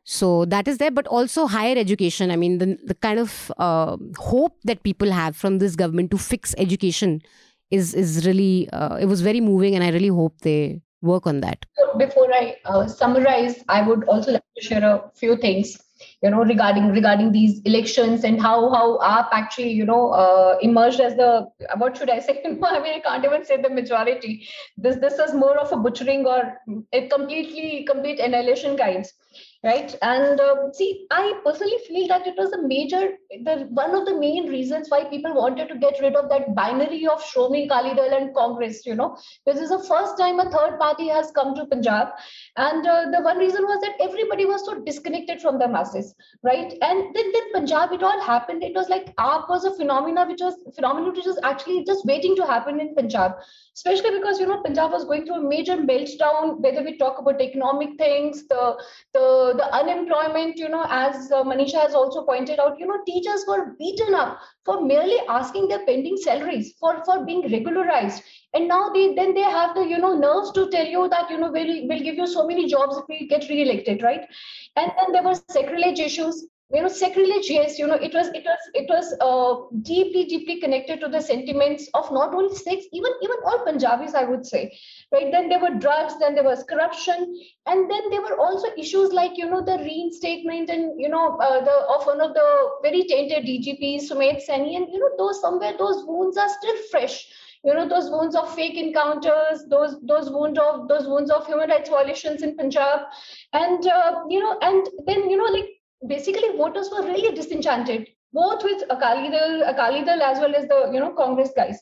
So 0.04 0.46
that 0.46 0.68
is 0.68 0.80
there, 0.80 0.90
but 0.90 1.06
also 1.06 1.46
higher 1.46 1.78
education. 1.78 2.32
I 2.32 2.38
mean, 2.38 2.58
the, 2.58 2.78
the 2.86 2.96
kind 2.96 3.20
of 3.20 3.52
uh, 3.58 3.98
hope 4.18 4.58
that 4.64 4.82
people 4.82 5.12
have 5.12 5.36
from 5.36 5.60
this 5.60 5.76
government 5.76 6.10
to 6.12 6.18
fix 6.18 6.56
education 6.58 7.22
is 7.70 7.94
is 7.94 8.26
really 8.26 8.70
uh, 8.72 8.96
it 8.96 9.06
was 9.06 9.20
very 9.20 9.42
moving, 9.42 9.76
and 9.76 9.84
I 9.84 9.90
really 9.90 10.08
hope 10.08 10.40
they 10.42 10.82
work 11.02 11.28
on 11.28 11.42
that. 11.42 11.66
Before 11.98 12.32
I 12.34 12.58
uh, 12.66 12.88
summarize, 12.88 13.64
I 13.68 13.82
would 13.82 14.04
also 14.06 14.32
like 14.34 14.44
to 14.58 14.64
share 14.64 14.84
a 14.84 15.12
few 15.16 15.38
things, 15.38 15.78
you 16.22 16.30
know, 16.30 16.44
regarding 16.44 16.90
regarding 16.92 17.32
these 17.32 17.62
elections 17.62 18.24
and 18.24 18.42
how 18.42 18.70
how 18.70 18.98
AAP 19.00 19.30
actually, 19.32 19.72
you 19.72 19.86
know, 19.86 20.12
uh, 20.12 20.58
emerged 20.62 21.00
as 21.00 21.16
the 21.16 21.48
what 21.78 21.98
should 21.98 22.10
I 22.10 22.20
say? 22.20 22.42
I 22.46 22.80
mean, 22.80 22.94
I 22.94 23.02
can't 23.04 23.26
even 23.26 23.46
say 23.46 23.62
the 23.62 23.70
majority. 23.70 24.48
This 24.78 24.98
this 24.98 25.20
is 25.20 25.34
more 25.34 25.58
of 25.58 25.72
a 25.72 25.78
butchering 25.78 26.26
or 26.26 26.60
a 26.94 27.08
completely 27.08 27.86
complete 27.86 28.20
annihilation 28.20 28.78
kinds 28.78 29.14
right 29.70 29.96
and 30.02 30.40
um, 30.40 30.72
see 30.74 30.90
i 31.12 31.24
personally 31.46 31.80
feel 31.88 32.08
that 32.08 32.28
it 32.28 32.36
was 32.38 32.52
a 32.54 32.68
major 32.68 33.04
the 33.46 33.68
one 33.72 33.94
of 33.94 34.06
the 34.06 34.18
main 34.20 34.48
reasons 34.50 34.90
why 34.90 35.04
people 35.04 35.34
wanted 35.34 35.68
to 35.68 35.76
get 35.76 36.00
rid 36.02 36.16
of 36.16 36.30
that 36.30 36.56
binary 36.56 37.06
of 37.08 37.24
Shiromani 37.24 37.66
Akali 37.66 37.94
Dal 37.96 38.14
and 38.14 38.34
Congress, 38.34 38.86
you 38.86 38.96
know, 38.96 39.18
because 39.46 39.62
is 39.62 39.70
the 39.70 39.84
first 39.84 40.18
time 40.18 40.40
a 40.40 40.50
third 40.50 40.80
party 40.80 41.08
has 41.10 41.32
come 41.32 41.54
to 41.56 41.66
Punjab. 41.66 42.10
And 42.56 42.88
uh, 42.88 43.06
the 43.12 43.22
one 43.22 43.38
reason 43.38 43.64
was 43.64 43.82
that 43.82 43.96
everybody 44.02 44.46
was 44.46 44.66
so 44.66 44.80
disconnected 44.80 45.42
from 45.42 45.60
the 45.60 45.68
masses, 45.68 46.16
right? 46.44 46.74
And 46.82 47.16
then, 47.16 47.32
then 47.34 47.52
Punjab, 47.54 47.92
it 47.92 48.04
all 48.04 48.22
happened. 48.22 48.64
It 48.64 48.74
was 48.74 48.90
like 48.90 49.16
AAP 49.16 49.50
was 49.50 49.66
a 49.66 49.76
phenomena 49.76 50.26
which 50.26 50.42
was 50.42 50.56
phenomenon 50.76 51.14
which 51.14 51.26
was 51.26 51.40
actually 51.44 51.84
just 51.86 52.06
waiting 52.06 52.36
to 52.38 52.46
happen 52.46 52.80
in 52.80 52.96
Punjab, 52.96 53.34
especially 53.76 54.12
because 54.12 54.40
you 54.40 54.48
know 54.48 54.62
Punjab 54.64 54.92
was 54.92 55.06
going 55.06 55.26
through 55.26 55.46
a 55.46 55.50
major 55.50 55.78
meltdown. 55.78 56.60
Whether 56.60 56.84
we 56.84 56.98
talk 56.98 57.20
about 57.20 57.42
economic 57.42 57.98
things, 57.98 58.48
the 58.48 58.82
the 59.14 59.54
the 59.58 59.74
unemployment, 59.74 60.58
you 60.58 60.70
know, 60.70 60.86
as 60.90 61.32
uh, 61.32 61.44
Manisha 61.44 61.82
has 61.82 61.94
also 61.94 62.24
pointed 62.24 62.60
out, 62.60 62.80
you 62.80 62.88
know, 62.88 63.00
teachers 63.06 63.44
were 63.48 63.76
beaten 63.78 64.14
up 64.14 64.40
for 64.64 64.82
merely 64.82 65.18
asking 65.28 65.68
their 65.68 65.86
pending 65.86 66.18
salaries 66.18 66.74
for 66.80 67.04
for 67.04 67.26
being 67.26 67.42
regularized. 67.52 68.24
And 68.54 68.68
now 68.68 68.90
they 68.90 69.14
then 69.16 69.34
they 69.34 69.42
have 69.42 69.76
the 69.76 69.86
you 69.86 69.98
know 69.98 70.14
nerves 70.16 70.52
to 70.54 70.70
tell 70.70 70.86
you 70.86 71.08
that 71.10 71.30
you 71.30 71.38
know 71.38 71.52
we'll, 71.52 71.88
we'll 71.88 72.04
give 72.04 72.16
you 72.16 72.28
so 72.28 72.48
many 72.48 72.68
jobs 72.68 72.98
if 72.98 73.04
we 73.10 73.28
get 73.28 73.50
re-elected 73.50 74.04
right? 74.04 74.22
And 74.76 74.92
then 74.98 75.12
there 75.12 75.24
were 75.24 75.36
sacrilege 75.50 76.00
issues 76.00 76.46
you 76.74 76.82
know 76.82 76.90
sacrilege 76.90 77.50
yes 77.50 77.80
you 77.80 77.88
know 77.88 77.96
it 78.08 78.14
was 78.14 78.28
it 78.40 78.44
was 78.46 78.60
it 78.74 78.88
was 78.90 79.14
uh, 79.28 79.54
deeply 79.90 80.26
deeply 80.26 80.60
connected 80.60 81.00
to 81.00 81.08
the 81.08 81.22
sentiments 81.22 81.90
of 81.94 82.12
not 82.12 82.34
only 82.36 82.54
Sikhs 82.56 82.88
even 82.92 83.12
even 83.28 83.38
all 83.46 83.60
punjabis 83.68 84.14
i 84.14 84.24
would 84.26 84.46
say 84.46 84.64
right? 85.14 85.32
Then 85.32 85.48
there 85.50 85.60
were 85.60 85.76
drugs 85.86 86.20
then 86.20 86.36
there 86.36 86.44
was 86.44 86.64
corruption 86.64 87.24
and 87.66 87.90
then 87.90 88.10
there 88.10 88.22
were 88.22 88.38
also 88.38 88.68
issues 88.78 89.14
like 89.14 89.38
you 89.38 89.50
know 89.50 89.62
the 89.64 89.78
reinstatement 89.78 90.70
and 90.70 91.00
you 91.00 91.10
know 91.10 91.38
uh, 91.38 91.64
the 91.64 91.78
of 91.96 92.06
one 92.06 92.20
of 92.22 92.34
the 92.34 92.48
very 92.84 93.04
tainted 93.04 93.46
dgps 93.46 94.10
Sumedh 94.12 94.44
Saini 94.48 94.76
and 94.76 94.88
you 94.92 95.00
know 95.00 95.12
those 95.18 95.40
somewhere 95.42 95.74
those 95.78 96.04
wounds 96.06 96.38
are 96.38 96.50
still 96.50 96.78
fresh. 96.92 97.28
You 97.64 97.74
know 97.74 97.88
those 97.88 98.10
wounds 98.10 98.36
of 98.36 98.54
fake 98.56 98.76
encounters 98.78 99.66
those 99.70 100.00
those 100.02 100.30
wounds 100.30 100.60
of 100.60 100.88
those 100.88 101.08
wounds 101.08 101.32
of 101.32 101.48
human 101.48 101.70
rights 101.70 101.90
violations 101.90 102.44
in 102.44 102.56
punjab. 102.58 103.02
And 103.54 103.86
uh, 103.88 104.24
you 104.30 104.40
know 104.40 104.58
and 104.62 104.88
then 105.06 105.30
you 105.30 105.38
know 105.38 105.52
like 105.58 105.77
basically 106.06 106.56
voters 106.58 106.90
were 106.92 107.06
really 107.06 107.36
disenchanted 107.36 108.08
both 108.34 108.64
with 108.64 108.84
akali 108.90 109.30
dal 109.30 109.64
akali 109.64 110.04
dal 110.04 110.22
as 110.22 110.40
well 110.40 110.56
as 110.56 110.68
the 110.68 110.80
you 110.94 111.00
know 111.00 111.14
congress 111.24 111.52
guys 111.56 111.82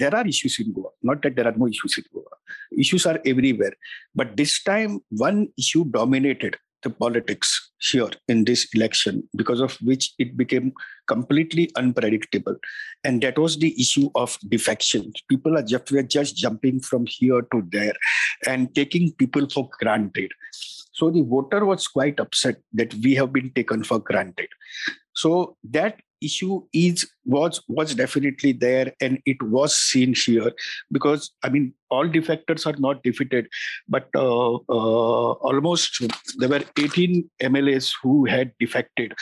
there 0.00 0.14
are 0.14 0.26
issues 0.26 0.58
in 0.58 0.72
Goa. 0.72 0.88
Not 1.02 1.22
that 1.22 1.36
there 1.36 1.46
are 1.46 1.56
no 1.56 1.68
issues 1.68 1.98
in 1.98 2.04
Goa. 2.12 2.34
Issues 2.76 3.06
are 3.06 3.20
everywhere. 3.26 3.74
But 4.14 4.36
this 4.36 4.62
time, 4.62 5.00
one 5.10 5.48
issue 5.58 5.84
dominated 5.84 6.56
the 6.82 6.90
politics 6.90 7.72
here 7.78 8.08
in 8.28 8.44
this 8.44 8.66
election, 8.74 9.28
because 9.36 9.60
of 9.60 9.76
which 9.82 10.14
it 10.18 10.36
became 10.36 10.72
completely 11.06 11.70
unpredictable. 11.76 12.56
And 13.04 13.22
that 13.22 13.38
was 13.38 13.58
the 13.58 13.78
issue 13.78 14.08
of 14.14 14.38
defection. 14.48 15.12
People 15.28 15.58
are 15.58 15.62
just, 15.62 15.90
were 15.90 16.02
just 16.02 16.36
jumping 16.36 16.80
from 16.80 17.04
here 17.06 17.42
to 17.52 17.62
there 17.70 17.92
and 18.46 18.74
taking 18.74 19.12
people 19.12 19.48
for 19.50 19.68
granted. 19.78 20.32
So 21.00 21.10
the 21.10 21.22
voter 21.22 21.64
was 21.64 21.88
quite 21.88 22.20
upset 22.20 22.56
that 22.74 22.92
we 23.02 23.14
have 23.14 23.32
been 23.32 23.50
taken 23.54 23.84
for 23.84 23.98
granted. 23.98 24.48
So 25.14 25.56
that 25.70 26.00
issue 26.20 26.62
is 26.74 27.10
was 27.24 27.62
was 27.68 27.94
definitely 27.94 28.52
there 28.52 28.92
and 29.00 29.18
it 29.24 29.42
was 29.42 29.74
seen 29.74 30.14
here 30.14 30.52
because 30.92 31.30
i 31.42 31.48
mean 31.48 31.72
all 31.90 32.06
defectors 32.06 32.66
are 32.66 32.78
not 32.78 33.02
defeated 33.02 33.48
but 33.88 34.08
uh, 34.14 34.54
uh, 34.54 35.32
almost 35.48 36.02
there 36.36 36.50
were 36.50 36.62
18 36.78 37.24
mlas 37.44 37.94
who 38.02 38.26
had 38.26 38.52
defected 38.60 39.14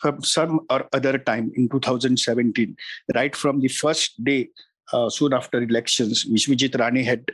from 0.00 0.22
some 0.22 0.60
or 0.70 0.86
other 0.92 1.18
time 1.18 1.50
in 1.56 1.68
2017 1.68 2.76
right 3.16 3.34
from 3.34 3.60
the 3.60 3.68
first 3.68 4.22
day 4.22 4.48
uh, 4.92 5.08
soon 5.08 5.32
after 5.32 5.60
elections 5.60 6.24
vishwajit 6.24 6.78
rane 6.84 7.04
had 7.04 7.24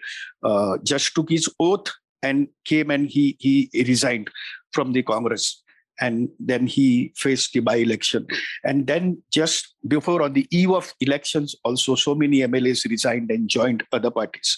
uh, 0.43 0.79
just 0.83 1.15
took 1.15 1.29
his 1.29 1.47
oath 1.59 1.93
and 2.23 2.49
came 2.65 2.91
and 2.91 3.09
he 3.09 3.37
he 3.41 3.71
resigned 3.87 4.31
from 4.73 4.93
the 4.93 5.03
congress 5.03 5.63
and 6.01 6.29
then 6.41 6.67
he 6.67 7.13
faced 7.17 7.53
the 7.53 7.61
by-election. 7.61 8.27
And 8.65 8.87
then 8.87 9.23
just 9.31 9.75
before 9.87 10.23
on 10.23 10.33
the 10.33 10.47
eve 10.51 10.71
of 10.71 10.93
elections, 11.01 11.55
also 11.65 11.95
so 11.95 12.15
many 12.15 12.39
MLAs 12.39 12.89
resigned 12.89 13.31
and 13.31 13.49
joined 13.49 13.85
other 13.93 14.11
parties. 14.11 14.57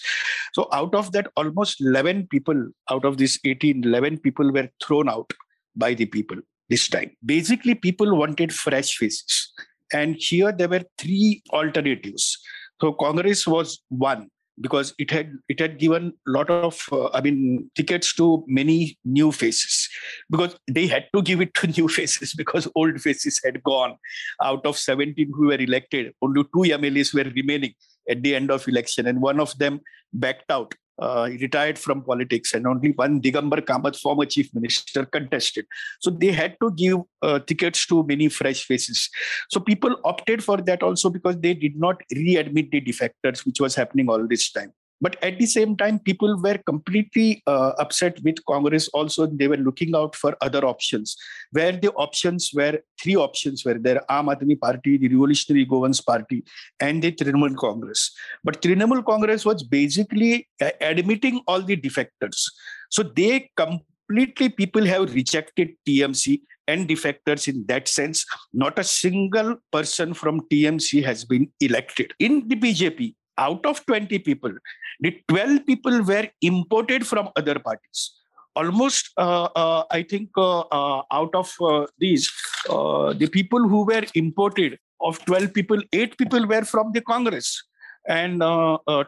So 0.53 0.69
out 0.71 0.95
of 0.95 1.11
that, 1.11 1.27
almost 1.35 1.81
11 1.81 2.27
people 2.27 2.69
out 2.89 3.03
of 3.03 3.17
this 3.17 3.39
18, 3.43 3.83
11 3.83 4.19
people 4.19 4.51
were 4.51 4.69
thrown 4.81 5.09
out 5.09 5.31
by 5.75 5.93
the 5.93 6.05
people 6.05 6.37
this 6.69 6.87
time. 6.87 7.11
Basically, 7.25 7.75
people 7.75 8.15
wanted 8.15 8.53
fresh 8.53 8.95
faces. 8.95 9.51
And 9.91 10.15
here 10.17 10.51
there 10.51 10.69
were 10.69 10.83
three 10.97 11.43
alternatives. 11.51 12.37
So 12.81 12.93
Congress 12.93 13.45
was 13.45 13.81
one 13.89 14.29
because 14.61 14.93
it 14.99 15.09
had 15.09 15.31
it 15.49 15.59
had 15.59 15.79
given 15.79 16.13
a 16.27 16.31
lot 16.31 16.49
of 16.49 16.79
uh, 16.91 17.09
i 17.13 17.21
mean 17.21 17.69
tickets 17.75 18.13
to 18.13 18.43
many 18.47 18.97
new 19.03 19.31
faces. 19.31 19.89
Because 20.29 20.55
they 20.67 20.87
had 20.87 21.05
to 21.15 21.21
give 21.21 21.41
it 21.41 21.53
to 21.55 21.67
new 21.77 21.87
faces 21.87 22.33
because 22.33 22.67
old 22.75 22.99
faces 23.01 23.39
had 23.43 23.61
gone. 23.63 23.95
Out 24.41 24.65
of 24.65 24.77
17 24.77 25.31
who 25.33 25.47
were 25.47 25.55
elected 25.55 26.13
only 26.21 26.43
two 26.43 26.69
mlas 26.77 27.13
were 27.13 27.29
remaining 27.35 27.73
at 28.09 28.21
the 28.21 28.35
end 28.35 28.51
of 28.51 28.67
election 28.67 29.07
and 29.07 29.21
one 29.21 29.39
of 29.39 29.57
them 29.57 29.79
backed 30.13 30.51
out 30.51 30.75
uh, 31.01 31.29
retired 31.41 31.79
from 31.79 32.03
politics 32.03 32.53
and 32.53 32.67
only 32.67 32.91
one 32.91 33.21
Digambar 33.21 33.61
Kamath, 33.61 33.99
former 33.99 34.25
chief 34.25 34.53
minister, 34.53 35.05
contested. 35.05 35.65
So 36.01 36.11
they 36.11 36.31
had 36.31 36.55
to 36.61 36.71
give 36.71 36.99
uh, 37.21 37.39
tickets 37.39 37.85
to 37.87 38.03
many 38.05 38.29
fresh 38.29 38.63
faces. 38.63 39.09
So 39.49 39.59
people 39.59 39.95
opted 40.03 40.43
for 40.43 40.57
that 40.57 40.83
also 40.83 41.09
because 41.09 41.39
they 41.39 41.53
did 41.53 41.75
not 41.75 42.01
readmit 42.13 42.71
the 42.71 42.81
defectors, 42.81 43.45
which 43.45 43.59
was 43.59 43.75
happening 43.75 44.09
all 44.09 44.27
this 44.27 44.51
time. 44.51 44.73
But 45.03 45.17
at 45.21 45.37
the 45.37 45.45
same 45.45 45.75
time, 45.75 45.99
people 45.99 46.41
were 46.41 46.57
completely 46.65 47.43
uh, 47.45 47.71
upset 47.77 48.19
with 48.23 48.37
Congress. 48.45 48.87
Also, 48.99 49.25
they 49.27 49.49
were 49.49 49.57
looking 49.57 49.95
out 49.95 50.15
for 50.15 50.37
other 50.39 50.63
options, 50.65 51.17
where 51.51 51.73
the 51.73 51.91
options 52.05 52.51
were 52.53 52.79
three 53.01 53.17
options 53.17 53.65
were 53.65 53.77
there: 53.87 53.99
Aam 54.09 54.29
Aadmi 54.33 54.57
Party, 54.61 54.95
the 54.97 55.09
Revolutionary 55.09 55.65
Goans 55.65 55.99
Party, 56.11 56.45
and 56.79 57.03
the 57.03 57.11
Trinamool 57.11 57.57
Congress. 57.57 58.11
But 58.45 58.61
Trinamool 58.61 59.03
Congress 59.05 59.45
was 59.45 59.61
basically 59.61 60.47
uh, 60.61 60.71
admitting 60.79 61.41
all 61.47 61.61
the 61.61 61.75
defectors. 61.75 62.45
So 62.89 63.03
they 63.03 63.51
completely 63.57 64.47
people 64.61 64.85
have 64.85 65.13
rejected 65.13 65.71
TMC 65.85 66.39
and 66.69 66.87
defectors 66.87 67.49
in 67.49 67.65
that 67.67 67.89
sense. 67.89 68.25
Not 68.53 68.79
a 68.79 68.85
single 68.85 69.57
person 69.73 70.13
from 70.13 70.39
TMC 70.47 71.03
has 71.03 71.25
been 71.25 71.51
elected. 71.59 72.13
In 72.19 72.47
the 72.47 72.55
BJP, 72.55 73.15
out 73.37 73.65
of 73.65 73.85
20 73.85 74.19
people, 74.19 74.51
the 74.99 75.21
12 75.27 75.65
people 75.65 76.03
were 76.03 76.27
imported 76.41 77.05
from 77.07 77.29
other 77.35 77.59
parties. 77.59 78.13
Almost, 78.55 79.09
uh, 79.17 79.49
uh, 79.55 79.83
I 79.89 80.03
think, 80.03 80.29
uh, 80.37 80.59
uh 80.59 81.01
out 81.11 81.33
of 81.33 81.53
uh, 81.59 81.87
these, 81.97 82.31
uh, 82.69 83.13
the 83.13 83.27
people 83.27 83.67
who 83.67 83.85
were 83.85 84.03
imported, 84.13 84.77
of 85.01 85.19
12 85.25 85.53
people, 85.53 85.81
eight 85.91 86.17
people 86.17 86.47
were 86.47 86.63
from 86.63 86.91
the 86.93 87.01
Congress, 87.01 87.61
and 88.07 88.39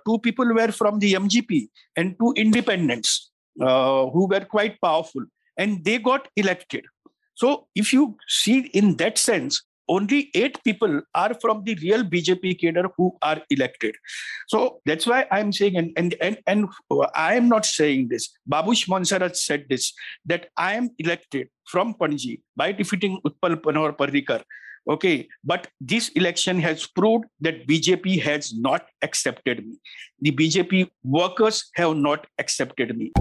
two 0.06 0.20
people 0.20 0.54
were 0.54 0.72
from 0.72 1.00
the 1.00 1.14
MGP, 1.14 1.70
and 1.96 2.18
two 2.20 2.34
independents 2.36 3.32
who 3.58 4.28
were 4.28 4.44
quite 4.44 4.82
powerful, 4.82 5.24
and 5.58 5.86
they 5.86 5.98
got 5.98 6.28
elected. 6.36 6.84
So, 7.36 7.68
if 7.76 7.94
you 7.94 8.18
see 8.28 8.68
in 8.74 8.98
that 8.98 9.18
sense, 9.18 9.64
only 9.88 10.32
eight 10.34 10.64
people 10.64 11.02
are 11.14 11.34
from 11.36 11.64
the 11.64 11.76
real 11.76 12.04
BJP 12.04 12.60
cadre 12.60 12.90
who 12.98 13.16
are 13.22 13.42
elected. 13.50 13.96
So 14.48 14.82
that's 14.86 15.06
why 15.06 15.26
I'm 15.32 15.52
saying, 15.52 15.78
and 15.78 15.92
and 15.98 16.16
and, 16.22 16.38
and 16.48 16.68
I 17.14 17.36
am 17.36 17.50
not 17.50 17.66
saying 17.66 18.10
this. 18.10 18.30
Babush 18.50 18.88
Monserrate 18.88 19.36
said 19.36 19.66
this 19.70 19.94
that 20.26 20.48
I 20.58 20.74
am 20.74 20.90
elected 21.00 21.50
from 21.68 21.94
Panji 21.94 22.42
by 22.56 22.72
defeating 22.72 23.20
Utpal 23.26 23.56
Manohar 23.62 23.98
Parrikar. 23.98 24.44
Okay, 24.88 25.28
but 25.44 25.68
this 25.82 26.10
election 26.10 26.60
has 26.60 26.86
proved 26.86 27.26
that 27.42 27.68
BJP 27.68 28.22
has 28.22 28.54
not 28.56 28.86
accepted 29.02 29.66
me. 29.66 29.80
The 30.22 30.32
BJP 30.32 30.90
workers 31.04 31.72
have 31.74 31.96
not 31.96 32.28
accepted 32.38 32.96
me. 32.96 33.12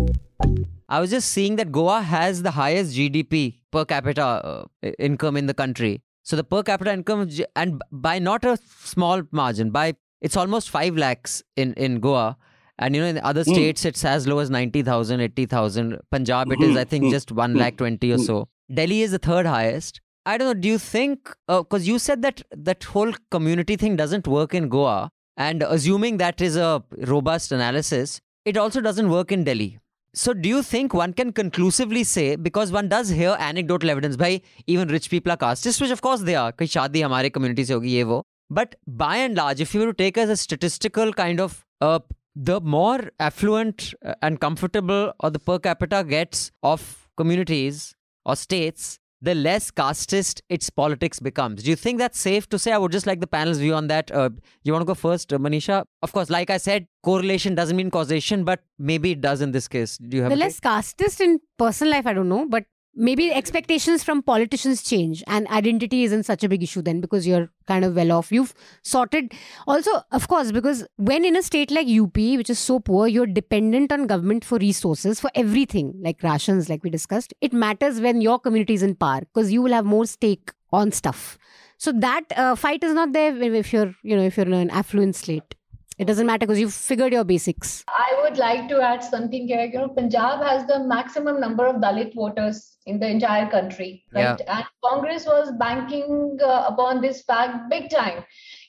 I 0.88 1.00
was 1.00 1.10
just 1.10 1.32
seeing 1.32 1.56
that 1.56 1.72
Goa 1.72 2.02
has 2.02 2.42
the 2.42 2.50
highest 2.50 2.94
GDP 2.94 3.60
per 3.70 3.86
capita 3.86 4.22
uh, 4.22 4.64
income 4.98 5.38
in 5.38 5.46
the 5.46 5.54
country. 5.54 6.02
So 6.24 6.36
the 6.36 6.44
per 6.44 6.62
capita 6.62 6.92
income, 6.92 7.28
and 7.54 7.80
by 7.92 8.18
not 8.18 8.44
a 8.44 8.58
small 8.82 9.22
margin, 9.30 9.70
by 9.70 9.94
it's 10.22 10.38
almost 10.38 10.70
5 10.70 10.96
lakhs 10.96 11.42
in, 11.54 11.74
in 11.74 12.00
Goa. 12.00 12.36
And 12.78 12.96
you 12.96 13.02
know, 13.02 13.06
in 13.06 13.18
other 13.18 13.44
hmm. 13.44 13.52
states, 13.52 13.82
mm. 13.82 13.86
it's 13.86 14.04
as 14.04 14.26
low 14.26 14.38
as 14.38 14.50
90,000, 14.50 15.20
80,000. 15.20 15.98
Punjab, 16.10 16.50
it 16.50 16.60
is, 16.60 16.72
hmm. 16.72 16.78
I 16.78 16.84
think, 16.84 17.04
mm. 17.04 17.10
just 17.10 17.30
1 17.30 17.52
hmm. 17.52 17.58
lakh 17.58 17.76
20 17.76 18.12
or 18.12 18.18
so. 18.18 18.48
Delhi 18.72 19.02
is 19.02 19.12
the 19.12 19.18
third 19.18 19.46
highest. 19.46 20.00
I 20.26 20.38
don't 20.38 20.48
know. 20.48 20.60
Do 20.60 20.66
you 20.66 20.78
think, 20.78 21.30
because 21.46 21.82
uh, 21.82 21.92
you 21.92 21.98
said 21.98 22.22
that 22.22 22.42
that 22.50 22.82
whole 22.84 23.12
community 23.30 23.76
thing 23.76 23.94
doesn't 23.94 24.26
work 24.26 24.54
in 24.54 24.70
Goa, 24.70 25.10
and 25.36 25.62
assuming 25.62 26.16
that 26.16 26.40
is 26.40 26.56
a 26.56 26.82
robust 26.96 27.52
analysis, 27.52 28.20
it 28.46 28.56
also 28.56 28.80
doesn't 28.80 29.10
work 29.10 29.30
in 29.30 29.44
Delhi. 29.44 29.78
So, 30.13 30.33
do 30.33 30.49
you 30.49 30.63
think 30.63 30.93
one 30.93 31.13
can 31.13 31.31
conclusively 31.31 32.03
say, 32.03 32.35
because 32.35 32.71
one 32.71 32.89
does 32.89 33.09
hear 33.09 33.35
anecdotal 33.39 33.89
evidence 33.89 34.17
by 34.17 34.41
even 34.65 34.87
rich 34.87 35.09
people 35.09 35.31
are 35.31 35.37
casteist, 35.37 35.79
which 35.81 35.91
of 35.91 36.01
course 36.01 36.21
they 36.21 36.35
are, 36.35 36.51
कि 36.51 36.67
शादी 36.67 37.01
हमारे 37.01 37.29
community 37.29 37.63
से 37.63 37.73
होगी 37.73 37.91
ये 37.91 38.03
वो. 38.03 38.23
But 38.51 38.75
by 38.87 39.17
and 39.17 39.35
large, 39.35 39.61
if 39.61 39.75
you 39.75 39.81
were 39.81 39.93
to 39.93 39.93
take 39.93 40.17
as 40.17 40.29
a 40.29 40.35
statistical 40.35 41.13
kind 41.13 41.39
of, 41.39 41.63
uh, 41.81 41.99
the 42.35 42.59
more 42.61 43.11
affluent 43.19 43.93
uh, 44.03 44.15
and 44.23 44.39
comfortable 44.39 45.13
or 45.19 45.29
the 45.29 45.39
per 45.39 45.59
capita 45.59 46.03
gets 46.03 46.51
of 46.63 47.07
communities 47.17 47.95
or 48.25 48.35
states, 48.35 48.99
the 49.24 49.34
less 49.34 49.70
casteist 49.70 50.42
its 50.48 50.68
politics 50.70 51.18
becomes. 51.18 51.62
Do 51.62 51.70
you 51.70 51.76
think 51.76 51.98
that's 51.98 52.18
safe 52.18 52.48
to 52.50 52.58
say? 52.58 52.72
I 52.72 52.78
would 52.78 52.92
just 52.92 53.06
like 53.06 53.20
the 53.20 53.26
panel's 53.26 53.58
view 53.58 53.74
on 53.74 53.86
that. 53.88 54.10
Uh, 54.10 54.30
you 54.62 54.72
want 54.72 54.82
to 54.82 54.86
go 54.86 54.94
first, 54.94 55.32
uh, 55.32 55.38
Manisha? 55.38 55.84
Of 56.02 56.12
course, 56.12 56.28
like 56.28 56.50
I 56.50 56.58
said, 56.58 56.86
correlation 57.02 57.54
doesn't 57.54 57.76
mean 57.76 57.90
causation, 57.90 58.44
but 58.44 58.60
maybe 58.78 59.12
it 59.12 59.20
does 59.22 59.40
in 59.40 59.52
this 59.52 59.66
case. 59.66 59.96
Do 59.98 60.16
you 60.18 60.22
have 60.24 60.30
the 60.30 60.36
less 60.36 60.60
casteist 60.60 61.20
in 61.20 61.40
personal 61.58 61.92
life? 61.94 62.06
I 62.06 62.12
don't 62.12 62.28
know, 62.28 62.46
but 62.46 62.64
maybe 62.96 63.32
expectations 63.32 64.04
from 64.04 64.22
politicians 64.22 64.82
change 64.82 65.22
and 65.26 65.46
identity 65.48 66.04
isn't 66.04 66.24
such 66.24 66.44
a 66.44 66.48
big 66.48 66.62
issue 66.62 66.82
then 66.82 67.00
because 67.00 67.26
you're 67.26 67.50
kind 67.66 67.84
of 67.84 67.94
well 67.96 68.12
off. 68.12 68.30
You've 68.30 68.54
sorted 68.82 69.32
also 69.66 69.90
of 70.12 70.28
course 70.28 70.52
because 70.52 70.86
when 70.96 71.24
in 71.24 71.36
a 71.36 71.42
state 71.42 71.70
like 71.70 71.88
up 71.88 72.16
which 72.16 72.50
is 72.50 72.58
so 72.58 72.80
poor 72.80 73.06
you're 73.06 73.26
dependent 73.26 73.92
on 73.92 74.06
government 74.06 74.44
for 74.44 74.58
resources 74.58 75.20
for 75.20 75.30
everything 75.34 75.94
like 76.00 76.22
rations 76.22 76.68
like 76.68 76.84
we 76.84 76.90
discussed 76.90 77.34
it 77.40 77.52
matters 77.52 78.00
when 78.00 78.20
your 78.20 78.38
community 78.38 78.74
is 78.74 78.82
in 78.82 78.94
power 78.94 79.20
because 79.20 79.52
you 79.52 79.62
will 79.62 79.72
have 79.72 79.84
more 79.84 80.06
stake 80.06 80.52
on 80.72 80.92
stuff. 80.92 81.38
So 81.78 81.92
that 81.92 82.24
uh, 82.36 82.54
fight 82.54 82.82
is 82.84 82.94
not 82.94 83.12
there 83.12 83.36
if 83.42 83.72
you're 83.72 83.94
you 84.02 84.16
know 84.16 84.22
if 84.22 84.36
you're 84.36 84.46
in 84.46 84.52
an 84.54 84.70
affluent 84.70 85.16
state 85.16 85.54
it 85.98 86.06
doesn't 86.06 86.26
matter 86.26 86.46
because 86.46 86.58
you've 86.58 86.74
figured 86.74 87.12
your 87.12 87.24
basics. 87.24 87.84
I 87.88 88.20
would 88.22 88.36
like 88.36 88.68
to 88.68 88.80
add 88.80 89.04
something 89.04 89.46
here. 89.46 89.64
You 89.64 89.78
know, 89.78 89.88
Punjab 89.88 90.42
has 90.42 90.66
the 90.66 90.80
maximum 90.80 91.40
number 91.40 91.66
of 91.66 91.76
Dalit 91.76 92.14
voters 92.14 92.76
in 92.86 92.98
the 92.98 93.08
entire 93.08 93.48
country, 93.48 94.04
right? 94.12 94.38
Yeah. 94.40 94.56
And 94.58 94.64
Congress 94.84 95.24
was 95.26 95.52
banking 95.58 96.38
uh, 96.42 96.64
upon 96.68 97.00
this 97.00 97.22
fact 97.22 97.70
big 97.70 97.90
time. 97.90 98.24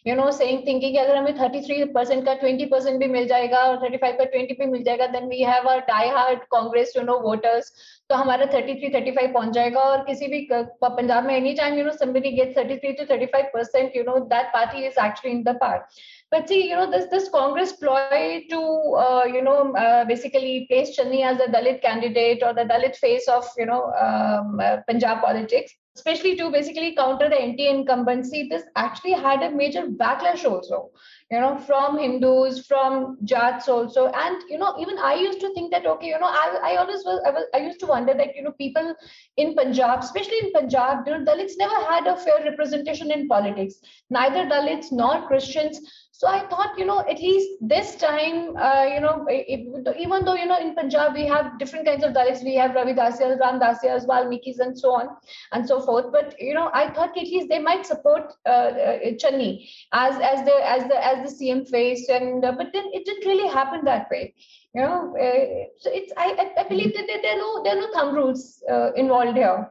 You 0.07 0.15
know 0.15 0.29
saying 0.31 0.59
thinking 0.67 0.91
कि 0.91 0.97
अगर 0.97 1.15
हमें 1.15 1.31
33% 1.37 2.25
का 2.25 2.33
20% 2.39 2.97
भी 2.99 3.07
मिल 3.13 3.27
जाएगा 3.27 3.59
और 3.59 3.77
35 3.85 4.17
का 4.17 4.25
20 4.33 4.57
भी 4.59 4.65
मिल 4.71 4.83
जाएगा 4.83 5.07
then 5.15 5.27
we 5.27 5.41
have 5.43 5.69
our 5.69 5.79
die 5.87 6.09
hard 6.17 6.39
Congress 6.55 6.93
you 6.97 7.03
know 7.03 7.17
voters 7.19 7.71
तो 8.09 8.15
हमारा 8.15 8.45
33 8.51 8.91
35 8.95 9.33
पहुंच 9.33 9.53
जाएगा 9.53 9.81
और 9.81 10.03
किसी 10.09 10.27
भी 10.33 10.47
पंजाब 10.53 11.25
में 11.27 11.35
any 11.35 11.53
time 11.61 11.77
you 11.79 11.85
know 11.85 11.91
somebody 12.01 12.33
gets 12.35 12.59
33 12.59 12.93
to 12.99 13.07
35% 13.13 13.97
you 13.97 14.03
know 14.09 14.19
that 14.33 14.53
party 14.57 14.85
is 14.89 15.01
actually 15.07 15.33
in 15.37 15.43
the 15.49 15.55
park. 15.63 15.89
but 16.33 16.49
see 16.49 16.59
you 16.69 16.75
know 16.75 16.85
this 16.91 17.05
this 17.09 17.27
congress 17.33 17.71
ploy 17.81 18.45
to 18.51 18.59
uh, 19.01 19.25
you 19.33 19.41
know 19.47 19.57
um, 19.61 19.75
uh, 19.81 20.03
basically 20.11 20.53
place 20.71 20.93
Channi 20.97 21.23
as 21.31 21.37
the 21.41 21.47
dalit 21.55 21.81
candidate 21.81 22.45
or 22.47 22.53
the 22.53 22.65
dalit 22.71 22.95
face 22.95 23.27
of 23.27 23.51
you 23.57 23.67
know 23.71 23.81
um, 24.05 24.59
uh, 24.59 24.77
punjab 24.87 25.21
politics 25.27 25.75
especially 25.95 26.35
to 26.35 26.49
basically 26.51 26.93
counter 26.95 27.29
the 27.29 27.39
anti 27.39 27.67
incumbency 27.67 28.47
this 28.49 28.63
actually 28.75 29.13
had 29.13 29.41
a 29.43 29.49
major 29.49 29.87
backlash 29.87 30.43
also 30.45 30.91
you 31.31 31.39
know 31.39 31.57
from 31.57 31.97
hindus 31.97 32.65
from 32.67 33.17
jats 33.23 33.67
also. 33.67 34.07
And 34.07 34.43
you 34.49 34.57
know 34.57 34.75
even 34.79 34.97
i 34.99 35.15
used 35.15 35.39
to 35.39 35.53
think 35.53 35.71
that 35.71 35.85
okay 35.85 36.07
you 36.07 36.19
know 36.19 36.27
i, 36.29 36.59
I 36.63 36.75
always 36.77 37.03
was 37.05 37.21
I, 37.25 37.31
was 37.31 37.45
I 37.53 37.59
used 37.59 37.79
to 37.79 37.87
wonder 37.87 38.13
that 38.13 38.35
you 38.35 38.43
know 38.43 38.51
people 38.51 38.93
in 39.37 39.55
punjab 39.55 39.99
especially 39.99 40.39
in 40.43 40.51
punjab 40.51 41.07
you 41.07 41.17
know 41.17 41.25
dalits 41.25 41.53
never 41.57 41.79
had 41.91 42.07
a 42.07 42.17
fair 42.17 42.43
representation 42.43 43.11
in 43.11 43.27
politics. 43.27 43.75
Neither 44.09 44.45
dalits 44.45 44.91
nor 44.91 45.27
christians 45.27 45.79
so 46.17 46.27
I 46.27 46.47
thought, 46.47 46.77
you 46.77 46.85
know, 46.85 46.99
at 47.01 47.19
least 47.19 47.49
this 47.59 47.95
time, 47.97 48.55
uh, 48.55 48.85
you 48.85 49.01
know, 49.01 49.27
even 49.29 50.23
though, 50.23 50.33
you 50.33 50.45
know, 50.45 50.57
in 50.57 50.73
Punjab, 50.73 51.13
we 51.13 51.25
have 51.27 51.59
different 51.59 51.85
kinds 51.85 52.05
of 52.05 52.13
Dalits, 52.13 52.41
we 52.41 52.55
have 52.55 52.73
Ravi 52.73 52.93
Dasyas, 52.93 53.37
Ram 53.41 53.59
Dasyas, 53.59 54.07
Valmikis, 54.07 54.59
and 54.59 54.79
so 54.79 54.93
on 54.93 55.09
and 55.51 55.67
so 55.67 55.81
forth. 55.81 56.13
But, 56.13 56.33
you 56.39 56.53
know, 56.53 56.69
I 56.73 56.89
thought 56.93 57.17
at 57.17 57.23
least 57.23 57.49
they 57.49 57.59
might 57.59 57.85
support 57.85 58.31
uh, 58.45 58.49
uh, 58.49 58.99
Channi 59.21 59.67
as, 59.91 60.15
as 60.21 60.45
the, 60.45 60.55
as 60.63 60.87
the, 60.87 61.05
as 61.05 61.37
the 61.37 61.45
CM 61.45 61.67
face. 61.69 62.07
And, 62.07 62.45
uh, 62.45 62.53
but 62.53 62.67
then 62.71 62.85
it 62.93 63.03
didn't 63.03 63.25
really 63.25 63.49
happen 63.49 63.83
that 63.83 64.09
way. 64.09 64.35
You 64.73 64.83
know, 64.83 65.17
uh, 65.17 65.67
so 65.79 65.89
it's, 65.91 66.13
I, 66.15 66.53
I 66.57 66.63
believe 66.63 66.93
that 66.95 67.07
there, 67.07 67.21
there, 67.21 67.35
are 67.35 67.39
no, 67.39 67.63
there 67.63 67.77
are 67.77 67.81
no 67.81 67.91
thumb 67.93 68.15
rules 68.15 68.63
uh, 68.71 68.93
involved 68.93 69.35
here. 69.35 69.69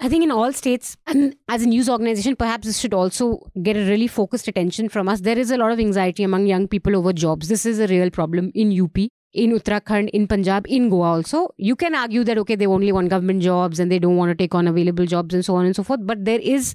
I 0.00 0.08
think 0.08 0.22
in 0.22 0.30
all 0.30 0.52
states, 0.52 0.96
and 1.06 1.34
as 1.48 1.62
a 1.62 1.66
news 1.66 1.88
organization, 1.88 2.36
perhaps 2.36 2.66
this 2.68 2.78
should 2.78 2.94
also 2.94 3.50
get 3.62 3.76
a 3.76 3.80
really 3.80 4.06
focused 4.06 4.46
attention 4.46 4.88
from 4.88 5.08
us. 5.08 5.22
There 5.22 5.36
is 5.36 5.50
a 5.50 5.56
lot 5.56 5.72
of 5.72 5.80
anxiety 5.80 6.22
among 6.22 6.46
young 6.46 6.68
people 6.68 6.94
over 6.94 7.12
jobs. 7.12 7.48
This 7.48 7.66
is 7.66 7.80
a 7.80 7.88
real 7.88 8.08
problem 8.08 8.52
in 8.54 8.70
UP, 8.80 8.96
in 9.32 9.52
Uttarakhand, 9.52 10.08
in 10.10 10.26
Punjab, 10.26 10.66
in 10.68 10.88
Goa 10.88 11.08
also. 11.08 11.54
You 11.56 11.76
can 11.76 11.94
argue 11.94 12.24
that, 12.24 12.38
okay, 12.38 12.56
they 12.56 12.66
only 12.66 12.92
want 12.92 13.10
government 13.10 13.42
jobs 13.42 13.78
and 13.78 13.92
they 13.92 13.98
don't 13.98 14.16
want 14.16 14.30
to 14.30 14.34
take 14.34 14.54
on 14.54 14.66
available 14.66 15.06
jobs 15.06 15.34
and 15.34 15.44
so 15.44 15.54
on 15.54 15.66
and 15.66 15.76
so 15.76 15.82
forth. 15.82 16.00
But 16.02 16.24
there 16.24 16.40
is 16.40 16.74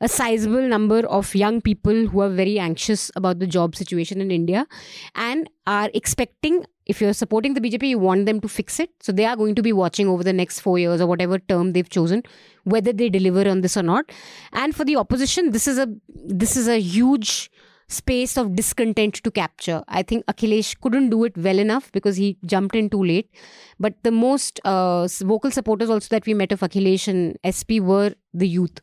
a 0.00 0.08
sizable 0.08 0.66
number 0.68 1.00
of 1.06 1.34
young 1.34 1.60
people 1.60 2.06
who 2.06 2.20
are 2.20 2.30
very 2.30 2.58
anxious 2.58 3.10
about 3.14 3.38
the 3.40 3.46
job 3.46 3.76
situation 3.76 4.20
in 4.20 4.30
India 4.30 4.66
and 5.14 5.48
are 5.66 5.90
expecting 5.92 6.64
if 6.86 7.00
you're 7.00 7.12
supporting 7.12 7.54
the 7.54 7.60
BJP, 7.60 7.90
you 7.90 7.98
want 7.98 8.26
them 8.26 8.40
to 8.40 8.48
fix 8.48 8.80
it. 8.80 8.90
So 9.00 9.12
they 9.12 9.24
are 9.24 9.36
going 9.36 9.54
to 9.54 9.62
be 9.62 9.72
watching 9.72 10.08
over 10.08 10.24
the 10.24 10.32
next 10.32 10.60
four 10.60 10.78
years 10.78 11.00
or 11.00 11.06
whatever 11.06 11.38
term 11.38 11.72
they've 11.72 11.88
chosen, 11.88 12.24
whether 12.64 12.92
they 12.92 13.08
deliver 13.08 13.48
on 13.48 13.60
this 13.60 13.76
or 13.76 13.82
not. 13.82 14.10
And 14.52 14.74
for 14.74 14.84
the 14.84 14.96
opposition, 14.96 15.52
this 15.52 15.68
is 15.68 15.78
a 15.78 15.86
this 16.08 16.56
is 16.56 16.66
a 16.68 16.80
huge 16.80 17.50
space 17.92 18.36
of 18.36 18.56
discontent 18.56 19.14
to 19.22 19.30
capture. 19.30 19.82
I 19.88 20.02
think 20.02 20.26
Akhilesh 20.26 20.80
couldn't 20.80 21.10
do 21.10 21.24
it 21.24 21.36
well 21.36 21.58
enough 21.58 21.92
because 21.92 22.16
he 22.16 22.38
jumped 22.44 22.74
in 22.74 22.90
too 22.90 23.04
late. 23.04 23.30
But 23.78 23.94
the 24.02 24.10
most 24.10 24.60
uh, 24.64 25.06
vocal 25.20 25.50
supporters 25.50 25.90
also 25.90 26.08
that 26.10 26.26
we 26.26 26.34
met 26.34 26.52
of 26.52 26.60
Akhilesh 26.60 27.08
and 27.08 27.38
SP 27.44 27.78
were 27.80 28.14
the 28.34 28.48
youth 28.48 28.80